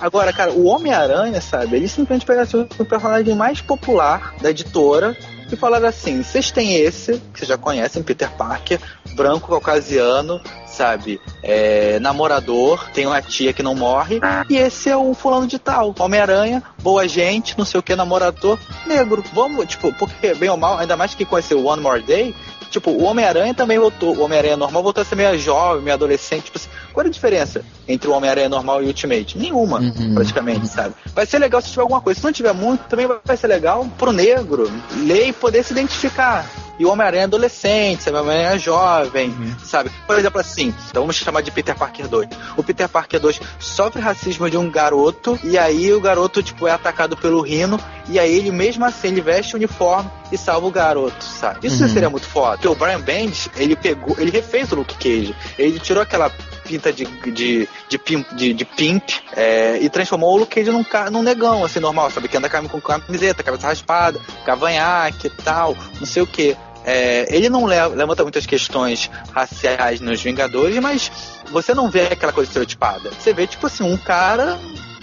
[0.00, 1.76] Agora, cara, o Homem-Aranha, sabe?
[1.76, 5.16] Ele simplesmente pegasse o personagem mais popular da editora
[5.50, 8.80] e falaram assim: vocês têm esse, que vocês já conhecem, Peter Parker,
[9.14, 11.20] branco caucasiano, sabe?
[11.42, 15.94] É, namorador, tem uma tia que não morre, e esse é o fulano de tal.
[15.98, 19.24] Homem-Aranha, boa gente, não sei o que, namorador, negro.
[19.32, 22.34] Vamos, tipo, porque bem ou mal, ainda mais que conheceu One More Day.
[22.70, 24.16] Tipo, o Homem-Aranha também voltou.
[24.16, 26.44] O Homem-Aranha normal voltou a ser meio jovem, meio adolescente.
[26.44, 29.38] Tipo assim, qual é a diferença entre o Homem-Aranha normal e o Ultimate?
[29.38, 30.14] Nenhuma, Uhum.
[30.14, 30.94] praticamente, sabe?
[31.14, 32.18] Vai ser legal se tiver alguma coisa.
[32.20, 34.70] Se não tiver muito, também vai ser legal pro negro
[35.04, 36.44] ler e poder se identificar.
[36.78, 38.16] E o Homem-Aranha é adolescente, sabe?
[38.16, 39.34] O Homem-Aranha é jovem,
[39.64, 39.90] sabe?
[40.06, 42.28] Por exemplo, assim, então vamos chamar de Peter Parker 2.
[42.56, 46.72] O Peter Parker 2 sofre racismo de um garoto, e aí o garoto, tipo, é
[46.72, 50.70] atacado pelo Rino, e aí ele, mesmo assim, ele veste o uniforme e salva o
[50.70, 51.66] garoto, sabe?
[51.66, 51.88] Isso Uhum.
[51.88, 52.52] seria muito foda.
[52.52, 55.34] Porque o Brian Bendis, ele pegou, ele refez o Luke Cage.
[55.58, 56.30] Ele tirou aquela
[56.64, 59.02] pinta de, de, de, pimp, de, de pimp
[59.34, 62.28] é, e transformou o Luke Cage num, num negão, assim, normal, sabe?
[62.28, 66.56] Que anda com camiseta, cabeça raspada, cavanhaque e tal, não sei o que.
[66.86, 71.10] É, ele não le- levanta muitas questões raciais nos Vingadores, mas
[71.50, 73.10] você não vê aquela coisa estereotipada.
[73.10, 74.56] Você vê, tipo assim, um cara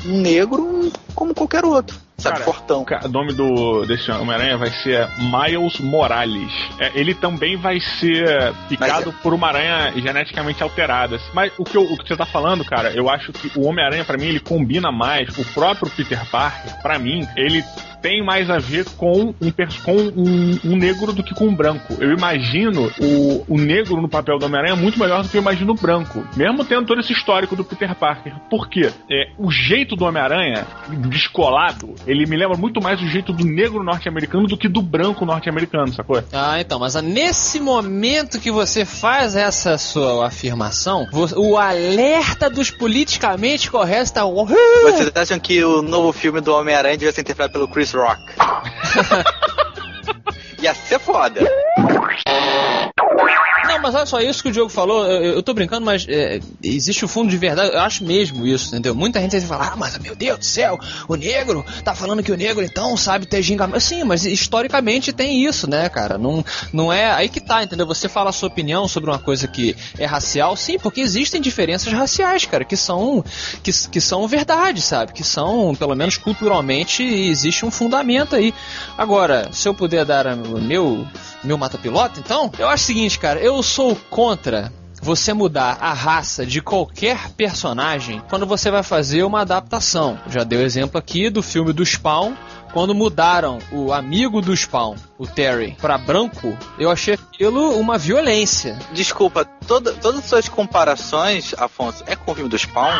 [0.03, 2.01] negro como qualquer outro.
[2.17, 2.85] Sabe, Cara, fortão.
[3.03, 6.51] O nome do, desse Homem-Aranha vai ser Miles Morales.
[6.79, 11.19] É, ele também vai ser picado Mas por uma aranha geneticamente alterada.
[11.33, 14.05] Mas o que, eu- o que você tá falando, cara, eu acho que o Homem-Aranha,
[14.05, 15.27] pra mim, ele combina mais.
[15.37, 17.61] O próprio Peter Parker, pra mim, ele
[18.03, 19.51] tem mais a ver com um,
[19.85, 21.95] com um, um negro do que com um branco.
[22.01, 25.71] Eu imagino o, o negro no papel do Homem-Aranha muito melhor do que eu imagino
[25.71, 26.27] o branco.
[26.35, 28.33] Mesmo tendo todo esse histórico do Peter Parker.
[28.49, 28.91] Por quê?
[29.09, 30.67] É, o jeito do Homem-Aranha,
[31.09, 35.25] descolado, ele me lembra muito mais o jeito do negro norte-americano do que do branco
[35.25, 36.21] norte-americano, sacou?
[36.33, 43.71] Ah, então, mas nesse momento que você faz essa sua afirmação, o alerta dos politicamente
[43.71, 44.23] corretos tá.
[44.25, 48.19] Vocês acham que o novo filme do Homem-Aranha devia ser interpretado pelo Chris Rock?
[50.61, 51.41] Ia ser foda.
[53.67, 56.39] Não, mas olha só, isso que o Diogo falou, eu, eu tô brincando, mas é,
[56.61, 58.93] existe o fundo de verdade, eu acho mesmo isso, entendeu?
[58.93, 62.31] Muita gente vai falar, ah, mas meu Deus do céu, o negro tá falando que
[62.31, 63.79] o negro então sabe ter ginga.
[63.79, 66.17] Sim, mas historicamente tem isso, né, cara?
[66.17, 67.11] Não, não é.
[67.11, 67.85] Aí que tá, entendeu?
[67.87, 71.91] Você fala a sua opinião sobre uma coisa que é racial, sim, porque existem diferenças
[71.93, 73.23] raciais, cara, que são,
[73.61, 75.13] que, que são verdade, sabe?
[75.13, 78.53] Que são, pelo menos culturalmente, existe um fundamento aí.
[78.97, 81.07] Agora, se eu puder dar meu,
[81.43, 84.71] meu mata-piloto, então, eu acho o seguinte, cara, eu sou contra
[85.03, 90.17] você mudar a raça de qualquer personagem quando você vai fazer uma adaptação.
[90.29, 92.33] Já dei o exemplo aqui do filme do Spawn,
[92.73, 98.77] quando mudaram o amigo do Spawn, o Terry, pra branco, eu achei aquilo uma violência.
[98.91, 102.91] Desculpa, toda- todas as suas comparações, Afonso, é com o filme do Spawn?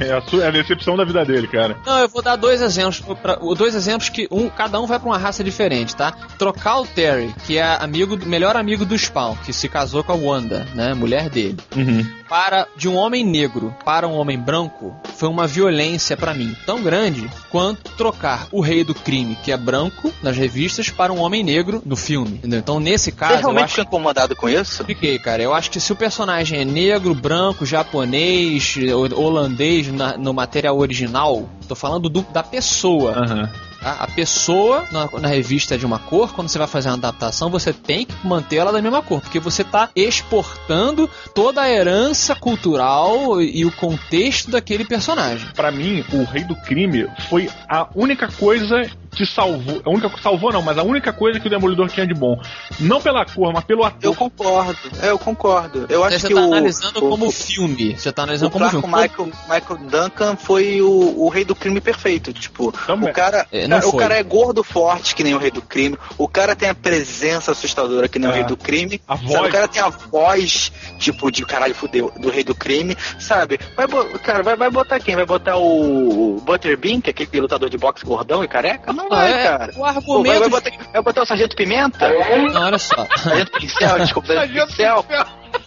[0.00, 1.76] É, é a, sua- é a decepção da vida dele, cara.
[1.84, 5.08] Não, eu vou dar dois exemplos, pra, dois exemplos que um, cada um vai pra
[5.08, 6.12] uma raça diferente, tá?
[6.38, 10.12] Trocar o Terry, que é amigo, do- melhor amigo do Spawn, que se casou com
[10.12, 12.06] a Wanda, né, mulher dele, Uhum.
[12.28, 16.82] para de um homem negro para um homem branco, foi uma violência pra mim tão
[16.82, 21.42] grande quanto trocar o rei do crime, que é branco nas revistas, para um homem
[21.42, 22.36] negro no filme.
[22.36, 22.58] Entendeu?
[22.60, 24.84] Então nesse Você caso, eu realmente acho ficou incomodado com isso?
[24.84, 25.42] Fiquei, cara.
[25.42, 30.78] Eu acho que se o personagem é negro, branco, japonês, ho- holandês na- no material
[30.78, 33.12] original, tô falando do- da pessoa.
[33.18, 33.50] Aham.
[33.82, 33.96] Tá?
[34.00, 37.50] A pessoa na, na revista é de uma cor, quando você vai fazer uma adaptação,
[37.50, 42.34] você tem que manter ela da mesma cor, porque você tá exportando toda a herança
[42.34, 45.48] cultural e, o contexto daquele personagem.
[45.54, 48.82] Pra mim, o Rei do Crime foi a única coisa
[49.14, 49.82] que salvou.
[49.84, 52.40] A única salvou não, mas a única coisa que o Demolidor tinha de bom.
[52.80, 53.98] Não pela cor, mas pelo ator.
[54.02, 55.86] Eu concordo, é, eu concordo.
[55.88, 57.94] Eu acho você que tá o, analisando o, como filme.
[57.96, 59.30] Você tá o analisando como Clark filme.
[59.30, 62.32] Michael, Michael Duncan foi o, o rei do crime perfeito.
[62.32, 63.10] Tipo, Também.
[63.10, 65.60] o cara, É, não cara- o cara é gordo forte, que nem o rei do
[65.62, 65.98] crime.
[66.16, 68.36] O cara tem a presença assustadora, que nem o É.
[68.36, 69.00] rei do crime.
[69.06, 69.48] A Sabe, voz.
[69.48, 73.58] O cara tem a voz, tipo, de caralho fudeu, do rei do crime, sabe?
[73.76, 73.86] Vai,
[74.22, 75.14] cara, vai, vai botar quem?
[75.16, 78.92] Vai botar o, o Butterbean, que é aquele lutador de boxe gordão e careca?
[78.92, 79.72] Não Ah, vai, é, cara.
[79.72, 80.40] O Pô, vai, argumento.
[80.40, 82.08] vai botar, vai botar o Sargento Pimenta?
[82.52, 83.06] Não, olha só.
[83.16, 85.06] Sargento Pincel, desculpa, Sargento Pincel.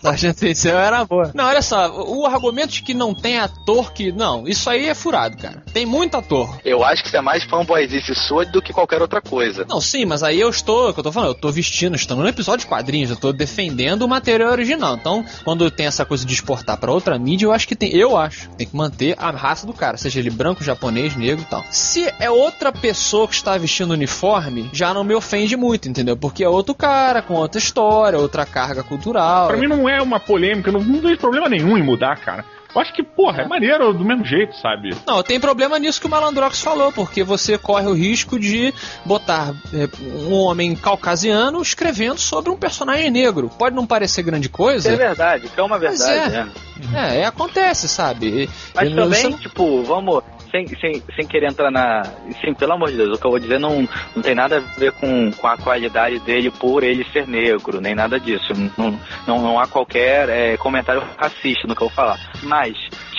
[0.02, 1.32] Sargento Pincel era boa.
[1.34, 4.12] Não, olha só, o argumento de que não tem ator que.
[4.12, 5.64] Não, isso aí é furado, cara.
[5.74, 6.58] Tem muito ator.
[6.64, 9.66] Eu acho que você é mais fanboyzice sua do que qualquer outra coisa.
[9.68, 12.24] Não, sim, mas aí eu estou, o que eu tô falando, eu tô vestindo, estamos
[12.24, 14.96] no episódio de quadrinhos, eu tô defendendo o material original.
[14.96, 18.16] Então, quando tem essa coisa de exportar pra outra mídia, eu acho que tem, eu
[18.16, 21.64] acho, tem que manter a raça do cara, seja ele branco, japonês, negro e tal.
[21.72, 26.16] Se é outra pessoa que está vestindo uniforme, já não me ofende muito, entendeu?
[26.16, 29.48] Porque é outro cara, com outra história, outra carga cultural.
[29.48, 32.46] Pra mim não é uma polêmica, não, não vejo problema nenhum em mudar, cara.
[32.74, 34.94] Eu acho que, porra, é maneiro do mesmo jeito, sabe?
[35.08, 38.74] Não, tem problema nisso que o Malandrox falou, porque você corre o risco de
[39.06, 39.88] botar é,
[40.28, 43.50] um homem caucasiano escrevendo sobre um personagem negro.
[43.58, 44.92] Pode não parecer grande coisa.
[44.92, 46.44] É verdade, isso é uma verdade, é.
[46.44, 46.50] né?
[46.94, 48.50] É, é, acontece, sabe?
[48.76, 50.22] Mas Eu- também, você- tipo, vamos.
[50.56, 52.04] Sem, sem, sem querer entrar na.
[52.40, 54.80] Sim, pelo amor de Deus, o que eu vou dizer não, não tem nada a
[54.80, 58.54] ver com, com a qualidade dele por ele ser negro, nem nada disso.
[58.78, 62.18] Não, não, não há qualquer é, comentário racista no que eu vou falar.
[62.44, 62.72] Mas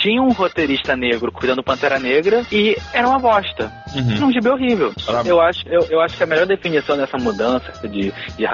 [0.06, 3.72] tinha um roteirista negro cuidando do Pantera Negra e era uma bosta.
[3.92, 4.28] Uhum.
[4.28, 4.92] Um gibi horrível.
[5.08, 5.22] Ah.
[5.24, 8.46] Eu acho, eu, eu acho que a melhor definição dessa mudança de, de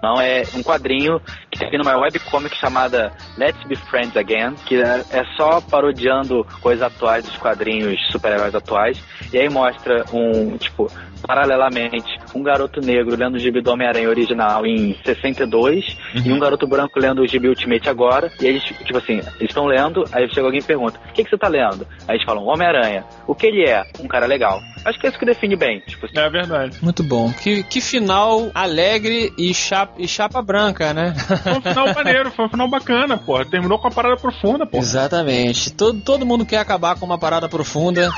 [0.00, 1.20] não é um quadrinho
[1.50, 6.82] que tem numa webcomic chamada Let's Be Friends Again, que é, é só parodiando coisas
[6.82, 9.02] atuais dos quadrinhos super-heróis atuais.
[9.32, 10.88] E aí mostra um, tipo,
[11.20, 16.66] paralelamente, um garoto negro lendo o gibi do Homem-Aranha original em 62 e um garoto
[16.66, 18.30] branco lendo o gibi Ultimate agora.
[18.40, 21.30] E eles, tipo assim, eles estão lendo, aí chega alguém e pergunta: O que, que
[21.30, 21.86] você tá lendo?
[22.08, 23.04] Aí eles falam: Homem-Aranha.
[23.26, 23.82] O que ele é?
[24.00, 24.60] Um cara legal.
[24.84, 25.80] Acho que é isso que define bem.
[25.86, 26.78] Tipo assim, É verdade.
[26.82, 27.32] Muito bom.
[27.32, 31.14] Que, que final alegre e chapa, e chapa branca, né?
[31.42, 33.44] Foi um final maneiro, foi um final bacana, porra.
[33.44, 34.82] Terminou com uma parada profunda, porra.
[34.82, 35.72] Exatamente.
[35.72, 38.10] Todo, todo mundo quer acabar com uma parada profunda.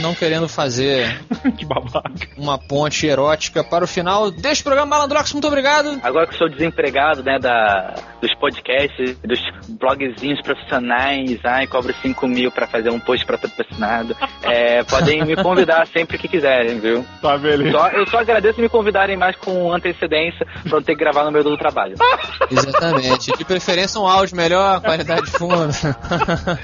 [0.00, 1.20] Não querendo fazer
[1.56, 2.10] que babaca.
[2.36, 4.90] uma ponte erótica para o final deste programa.
[4.90, 6.00] Malandrox, muito obrigado.
[6.02, 12.26] Agora que eu sou desempregado, né, da, dos podcasts, dos blogzinhos profissionais, ai, cobro 5
[12.26, 17.04] mil pra fazer um post patrocinado, é, podem me convidar sempre que quiserem, viu?
[17.20, 17.76] Tá, beleza.
[17.76, 21.30] Só, eu só agradeço me convidarem mais com antecedência pra não ter que gravar no
[21.30, 21.94] meio do trabalho.
[22.50, 23.32] Exatamente.
[23.36, 25.72] De preferência um áudio melhor, qualidade de fundo.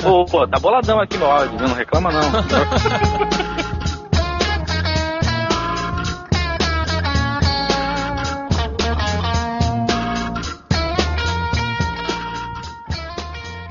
[0.03, 1.68] Pô, pô, tá boladão aqui no áudio, viu?
[1.68, 2.27] Não reclama não.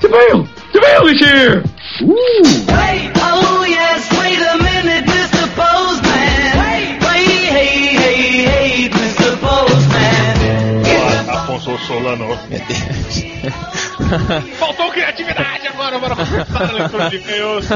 [0.00, 0.48] Você veio!
[0.72, 1.62] Você veio, Lixir!
[2.02, 5.48] Wait, oh yes, wait a minute, Mr.
[5.56, 6.52] Postman.
[6.60, 9.36] Wait, wait, hey, hey, hey, Mr.
[9.38, 10.86] Postman.
[11.28, 12.28] Afonso Solano.
[12.48, 13.24] Meu Deus.
[14.58, 17.66] Faltou criatividade agora, bora começar a leitura de e-mails.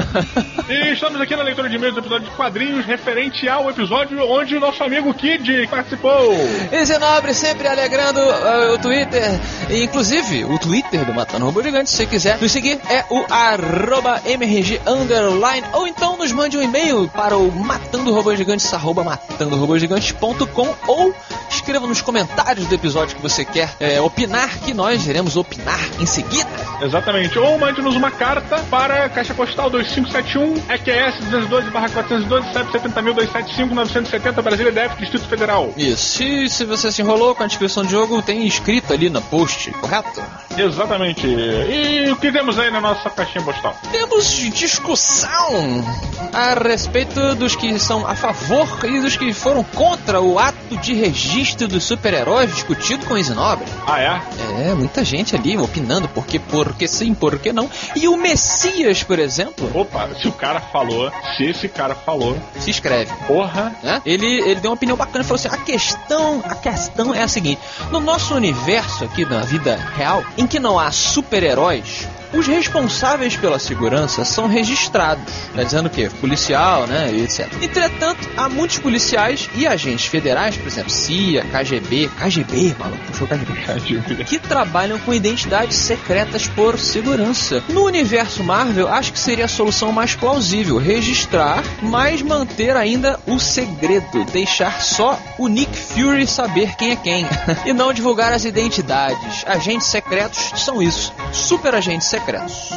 [0.68, 4.56] E estamos aqui na leitura de e-mails do episódio de quadrinhos, referente ao episódio onde
[4.56, 6.34] o nosso amigo Kid participou.
[6.72, 11.90] E Zenobre sempre alegrando uh, o Twitter, e, inclusive o Twitter do Matando Robô Gigante,
[11.90, 17.08] se quiser nos seguir, é o arroba MRG underline, ou então nos mande um e-mail
[17.08, 21.14] para o matando robôs gigantes, arroba matandorobogigantes.com, ou
[21.50, 26.06] escreva nos comentários do episódio que você quer é, opinar, que nós iremos opinar em
[26.06, 26.48] seguida.
[26.80, 27.38] Exatamente.
[27.38, 27.58] Ou
[27.90, 34.96] mande-nos uma carta para a Caixa Postal 2571, EQS 212 412 770 970 Brasília DF,
[34.98, 35.72] Distrito Federal.
[35.76, 39.20] Isso, e se você se enrolou com a descrição do jogo, tem escrito ali no
[39.22, 40.22] post, correto?
[40.56, 41.26] Exatamente.
[41.26, 43.76] E o que temos aí na nossa caixinha postal?
[43.90, 45.84] Temos discussão
[46.32, 50.94] a respeito dos que são a favor e dos que foram contra o ato de
[50.94, 53.64] registro dos super-heróis discutido com o Isinobre.
[53.86, 54.70] Ah, é?
[54.70, 57.70] É, muita gente ali opinando por que, por que sim, por que não.
[57.96, 62.70] E o Messias, por exemplo, Opa, se o cara falou, se esse cara falou, se
[62.70, 63.12] escreve.
[63.26, 64.02] porra, né?
[64.04, 67.28] Ele, ele deu uma opinião bacana e falou assim: a questão, a questão é a
[67.28, 67.60] seguinte:
[67.90, 73.58] no nosso universo aqui na vida real, em que não há super-heróis, os responsáveis pela
[73.58, 75.24] segurança são registrados.
[75.54, 76.10] Tá dizendo o quê?
[76.20, 77.10] Policial, né?
[77.14, 77.48] Etc.
[77.60, 84.24] Entretanto, há muitos policiais e agentes federais, por exemplo, CIA, KGB, KGB, maluco, puxou KGB,
[84.24, 87.62] que trabalham com identidades secretas por segurança.
[87.68, 93.38] No universo Marvel, acho que seria a solução mais plausível: registrar, mas manter ainda o
[93.38, 97.26] segredo, deixar só o Nick Fury saber quem é quem
[97.66, 99.44] e não divulgar as identidades.
[99.46, 102.19] Agentes secretos são isso, super agentes secretos.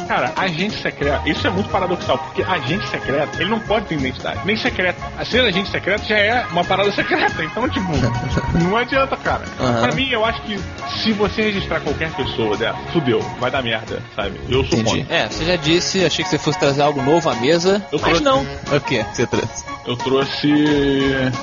[0.08, 4.40] Cara, agente secreto, isso é muito paradoxal, porque agente secreto, ele não pode ter identidade,
[4.44, 5.00] nem secreto.
[5.18, 7.92] A ser agente secreto já é uma parada secreta, então, tipo,
[8.62, 9.42] não adianta, cara.
[9.60, 9.82] Aham.
[9.82, 10.58] Pra mim, eu acho que
[11.02, 14.40] se você registrar qualquer pessoa dela, fudeu, vai dar merda, sabe?
[14.48, 15.00] Eu sou Entendi.
[15.00, 15.14] contra.
[15.16, 18.20] É, você já disse, achei que você fosse trazer algo novo à mesa, Eu mas
[18.20, 18.22] trouxe.
[18.22, 18.42] não.
[18.76, 19.64] O que você trouxe?
[19.86, 20.48] Eu trouxe.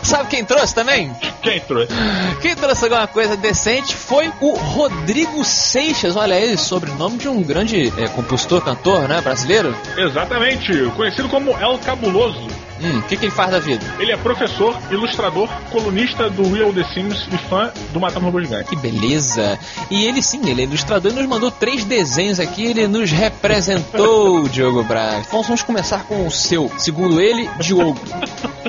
[0.02, 1.12] Sabe quem trouxe também?
[1.44, 1.94] Quem trouxe?
[2.42, 6.16] Quem trouxe alguma coisa decente foi o Rodrigo Seixas.
[6.16, 9.76] Olha ele, sobrenome de um grande é, compositor, cantor, né, brasileiro.
[9.98, 12.48] Exatamente, conhecido como El Cabuloso.
[12.84, 13.86] Hum, o que, que ele faz da vida?
[14.00, 18.70] Ele é professor, ilustrador, colunista do Real The Sims e fã do Matando Robô Gigante.
[18.70, 19.60] Que beleza!
[19.90, 24.48] E ele sim, ele é ilustrador e nos mandou três desenhos aqui, ele nos representou,
[24.50, 25.20] Diogo Braga.
[25.20, 28.00] Então vamos começar com o seu, segundo ele, Diogo,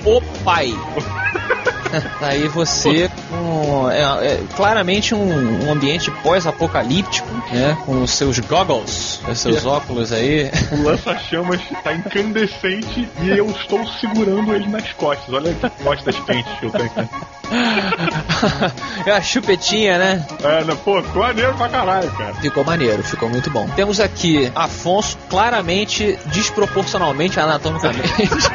[0.05, 0.75] o pai.
[2.21, 7.77] Aí você com é, é, claramente um, um ambiente pós-apocalíptico, né?
[7.85, 10.51] Com os seus goggles, os seus óculos aí.
[10.73, 15.33] O lança-chamas tá incandescente e eu estou segurando ele nas costas.
[15.33, 17.09] Olha que costas quentes que eu tenho aqui.
[19.07, 20.27] É a chupetinha, né?
[20.43, 22.35] É, né, pô, ficou maneiro pra caralho, cara.
[22.35, 23.69] Ficou maneiro, ficou muito bom.
[23.71, 28.51] Temos aqui Afonso, claramente, desproporcionalmente anatomicamente.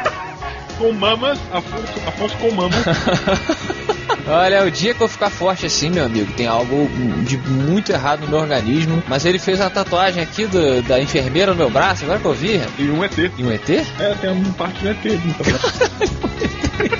[0.78, 2.84] Com mamas, Afonso, Afonso com mamas.
[4.26, 6.88] Olha, o dia que eu ficar forte assim, meu amigo, tem algo
[7.24, 9.02] de muito errado no meu organismo.
[9.08, 12.34] Mas ele fez uma tatuagem aqui do- da enfermeira no meu braço, agora que eu
[12.34, 12.60] vi.
[12.78, 13.18] E um ET.
[13.38, 13.68] E um ET?
[13.70, 15.04] É, tem uma parte do ET.
[15.04, 15.46] Então.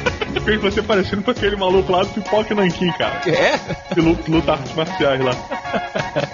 [0.45, 3.21] Fez você parecendo com aquele maluco lá do Pipoca Nanquim, cara.
[3.27, 3.59] É?
[3.93, 5.33] Que luta, luta artes marciais lá.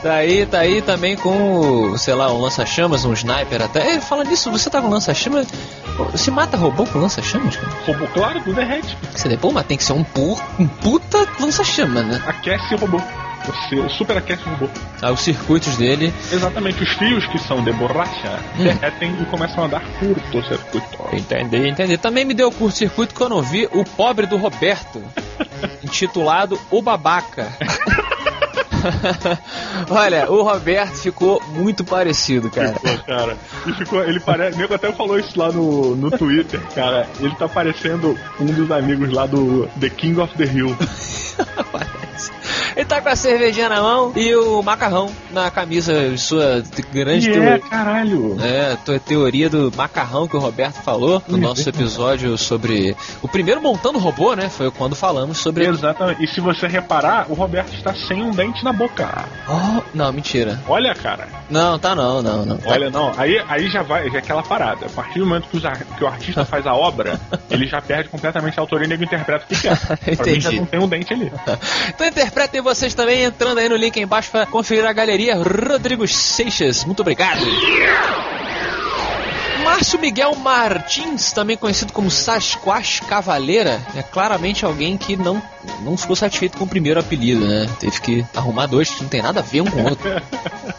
[0.04, 3.94] Tá aí, tá aí também com, sei lá, um lança-chamas, um sniper até.
[3.94, 5.48] É, falando nisso, você tá com lança-chamas.
[6.12, 7.72] Você mata robô com lança-chamas, cara?
[7.86, 8.96] Robô, claro, tudo derrete.
[9.12, 10.04] Você depois, mas tem que ser um,
[10.58, 12.22] um puta lança-chama, né?
[12.26, 13.00] Aquece o robô.
[13.46, 14.68] Você super aquece o robô.
[15.02, 16.12] Ah, os circuitos dele.
[16.32, 20.98] Exatamente, os fios que são de borracha derretem e começam a dar curto-circuito.
[21.12, 21.98] Entendi, entendi.
[21.98, 25.02] Também me deu curto-circuito quando eu vi o pobre do Roberto,
[25.84, 27.52] intitulado O Babaca.
[29.90, 32.74] Olha, o Roberto ficou muito parecido, cara.
[32.74, 33.36] Ficou, cara.
[33.66, 34.56] E ficou, ele parece.
[34.56, 37.06] O nego até falou isso lá no, no Twitter, cara.
[37.20, 40.76] Ele tá parecendo um dos amigos lá do The King of the Hill.
[42.76, 46.62] Ele tá com a cervejinha na mão e o macarrão na camisa, sua
[46.92, 47.58] grande E é, teoria.
[47.60, 48.36] caralho.
[48.42, 53.28] É, tua teoria do macarrão que o Roberto falou no nosso é episódio sobre o
[53.28, 54.48] primeiro montando robô, né?
[54.48, 55.66] Foi quando falamos sobre.
[55.66, 56.24] Exatamente.
[56.24, 59.24] E se você reparar, o Roberto está sem um dente na boca.
[59.48, 60.60] Oh, não, mentira.
[60.68, 61.28] Olha, cara.
[61.50, 62.58] Não, tá não, não, não.
[62.66, 63.12] Olha, não.
[63.16, 64.86] Aí, aí já vai, já é aquela parada.
[64.86, 65.62] A partir do momento que, os
[65.96, 67.20] que o artista faz a obra,
[67.50, 69.78] ele já perde completamente a autoria e nego interpreta o que quer.
[69.84, 70.40] Pra mim Entendi.
[70.40, 71.30] já não tem um dente ali.
[71.88, 76.84] Então interpretem vocês também entrando aí no link embaixo para conferir a galeria Rodrigo Seixas.
[76.84, 77.44] Muito obrigado.
[79.62, 85.42] Márcio Miguel Martins, também conhecido como Sasquatch Cavaleira, é claramente alguém que não,
[85.82, 87.66] não ficou satisfeito com o primeiro apelido, né?
[87.78, 90.10] Teve que arrumar dois que não tem nada a ver um com o outro.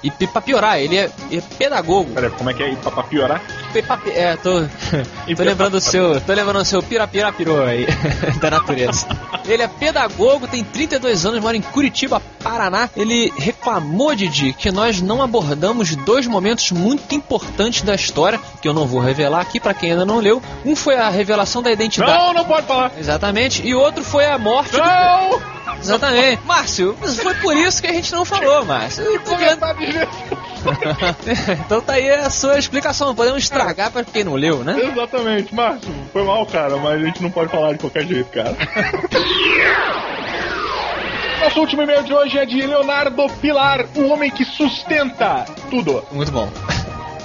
[0.04, 2.12] E pra piorar, ele é, é pedagogo.
[2.14, 2.72] Peraí, como é que é?
[2.72, 3.42] E pra piorar?
[3.76, 4.62] Pe- pa- É, tô,
[5.36, 7.86] tô lembrando o seu, tô lembrando o seu pirapirapirô aí,
[8.40, 9.06] da natureza.
[9.46, 12.90] Ele é pedagogo, tem 32 anos, mora em Curitiba, Paraná.
[12.96, 18.74] Ele reclamou, Didi, que nós não abordamos dois momentos muito importantes da história, que eu
[18.74, 20.42] não vou revelar aqui pra quem ainda não leu.
[20.64, 22.18] Um foi a revelação da identidade.
[22.18, 22.94] Não, não pode falar.
[22.98, 23.62] Exatamente.
[23.68, 24.78] E outro foi a morte do...
[24.78, 25.56] Não!
[25.82, 26.42] Exatamente.
[26.46, 29.04] Márcio, foi por isso que a gente não falou, Márcio.
[29.04, 29.20] Eu
[31.66, 33.08] então tá aí a sua explicação.
[33.08, 34.80] Não podemos estragar pra quem não leu, né?
[34.80, 35.94] Exatamente, Márcio.
[36.12, 38.56] Foi mal, cara, mas a gente não pode falar de qualquer jeito, cara.
[41.44, 46.04] Nosso último e-mail de hoje é de Leonardo Pilar, o homem que sustenta tudo.
[46.12, 46.50] Muito bom.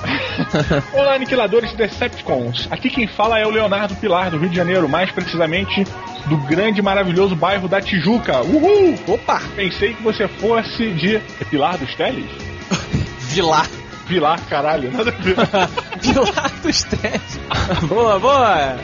[0.92, 2.68] Olá, aniquiladores de Decepticons.
[2.70, 5.84] Aqui quem fala é o Leonardo Pilar, do Rio de Janeiro, mais precisamente
[6.26, 8.40] do grande e maravilhoso bairro da Tijuca.
[8.42, 8.98] Uhul!
[9.06, 9.40] Opa!
[9.56, 11.16] Pensei que você fosse de.
[11.16, 12.30] É Pilar dos Teles?
[13.30, 13.79] de lá.
[14.10, 14.30] Vilar.
[14.30, 15.36] Pilar, caralho, nada a ver.
[16.00, 17.40] Vilar dos Teles.
[17.88, 18.76] boa, boa.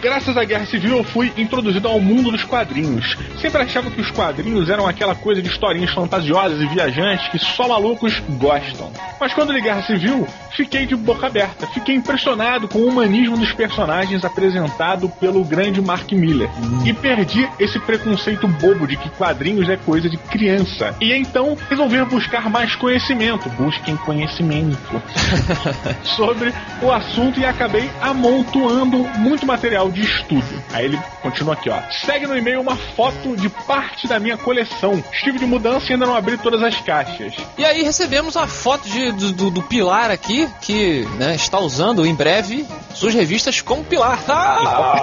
[0.00, 3.16] Graças à Guerra Civil, eu fui introduzido ao mundo dos quadrinhos.
[3.40, 7.68] Sempre achava que os quadrinhos eram aquela coisa de historinhas fantasiosas e viajantes que só
[7.68, 8.90] malucos gostam.
[9.20, 11.66] Mas quando li Guerra Civil, fiquei de boca aberta.
[11.68, 16.50] Fiquei impressionado com o humanismo dos personagens apresentado pelo grande Mark Miller.
[16.84, 20.94] E perdi esse preconceito bobo de que quadrinhos é coisa de criança.
[21.00, 23.48] E então resolvi buscar mais conhecimento.
[23.50, 24.61] Busquem conhecimento
[26.16, 26.52] sobre
[26.82, 30.44] o assunto e acabei amontoando muito material de estudo.
[30.72, 31.78] Aí ele continua aqui, ó.
[32.04, 35.02] Segue no e-mail uma foto de parte da minha coleção.
[35.12, 37.34] Estive de mudança e ainda não abri todas as caixas.
[37.58, 42.14] E aí recebemos a foto de- do, do- Pilar aqui, que né, está usando em
[42.14, 44.18] breve suas revistas como Pilar.
[44.28, 45.00] Ah!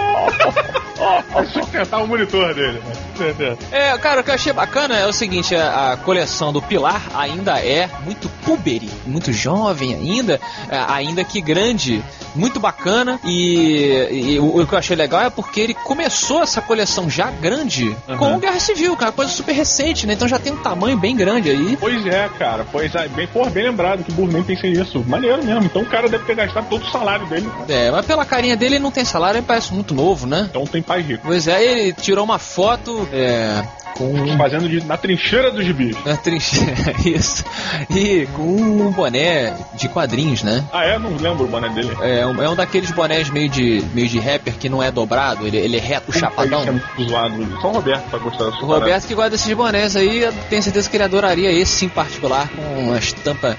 [1.33, 2.81] Vai sustentar o monitor dele,
[3.17, 3.57] né?
[3.71, 7.01] É, cara, o que eu achei bacana é o seguinte, a, a coleção do Pilar
[7.15, 12.03] ainda é muito puberi, muito jovem ainda, é, ainda que grande,
[12.35, 16.61] muito bacana e, e o, o que eu achei legal é porque ele começou essa
[16.61, 20.13] coleção já grande com o Guerra Civil, cara, coisa super recente, né?
[20.13, 21.77] Então já tem um tamanho bem grande aí.
[21.79, 22.65] Pois é, cara.
[22.71, 25.03] Pois é, bem, porra, bem lembrado que o burro nem pensei isso.
[25.07, 25.63] Maneiro mesmo.
[25.65, 27.49] Então o cara deve ter gastado todo o salário dele.
[27.67, 30.47] É, mas pela carinha dele ele não tem salário, ele parece muito novo, né?
[30.49, 31.23] Então tem pai rico.
[31.25, 33.63] Pois é, ele tirou uma foto é,
[33.95, 35.95] com Fazendo de, na trincheira dos gibis.
[36.05, 37.43] na trincheira, isso,
[37.89, 39.28] e com um boné
[39.75, 40.63] de quadrinhos, né?
[40.71, 40.99] Ah, é?
[40.99, 41.95] Não lembro o boné dele.
[42.01, 45.45] É um, é um daqueles bonés meio de, meio de rapper que não é dobrado,
[45.47, 46.61] ele, ele é reto, chapadão.
[46.61, 47.61] Isso é muito zoado.
[47.61, 50.63] Só o Roberto vai gostar dessa O Roberto que gosta desses bonés aí, eu tenho
[50.63, 53.57] certeza que ele adoraria esse em particular, com uma estampa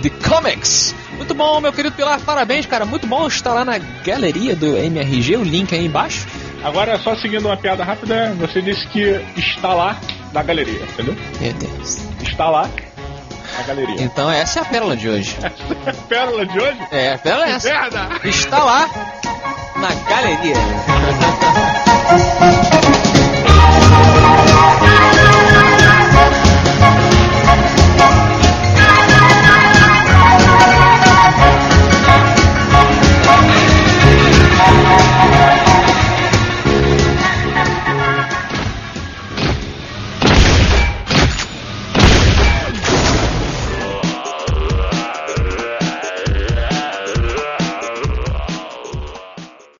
[0.00, 0.94] de comics.
[1.16, 2.84] Muito bom, meu querido Pilar, parabéns, cara.
[2.84, 6.26] Muito bom estar lá na galeria do MRG, o link aí embaixo.
[6.64, 9.98] Agora, só seguindo uma piada rápida, você disse que está lá
[10.32, 11.16] na galeria, entendeu?
[11.40, 11.98] Meu Deus.
[12.22, 12.68] Está lá
[13.56, 14.02] na galeria.
[14.02, 15.36] Então essa é a pérola de hoje.
[16.08, 16.78] Pérola de hoje?
[16.90, 17.68] É, a pérola é essa.
[17.68, 18.08] Merda!
[18.24, 18.88] Está lá
[19.76, 20.56] na galeria.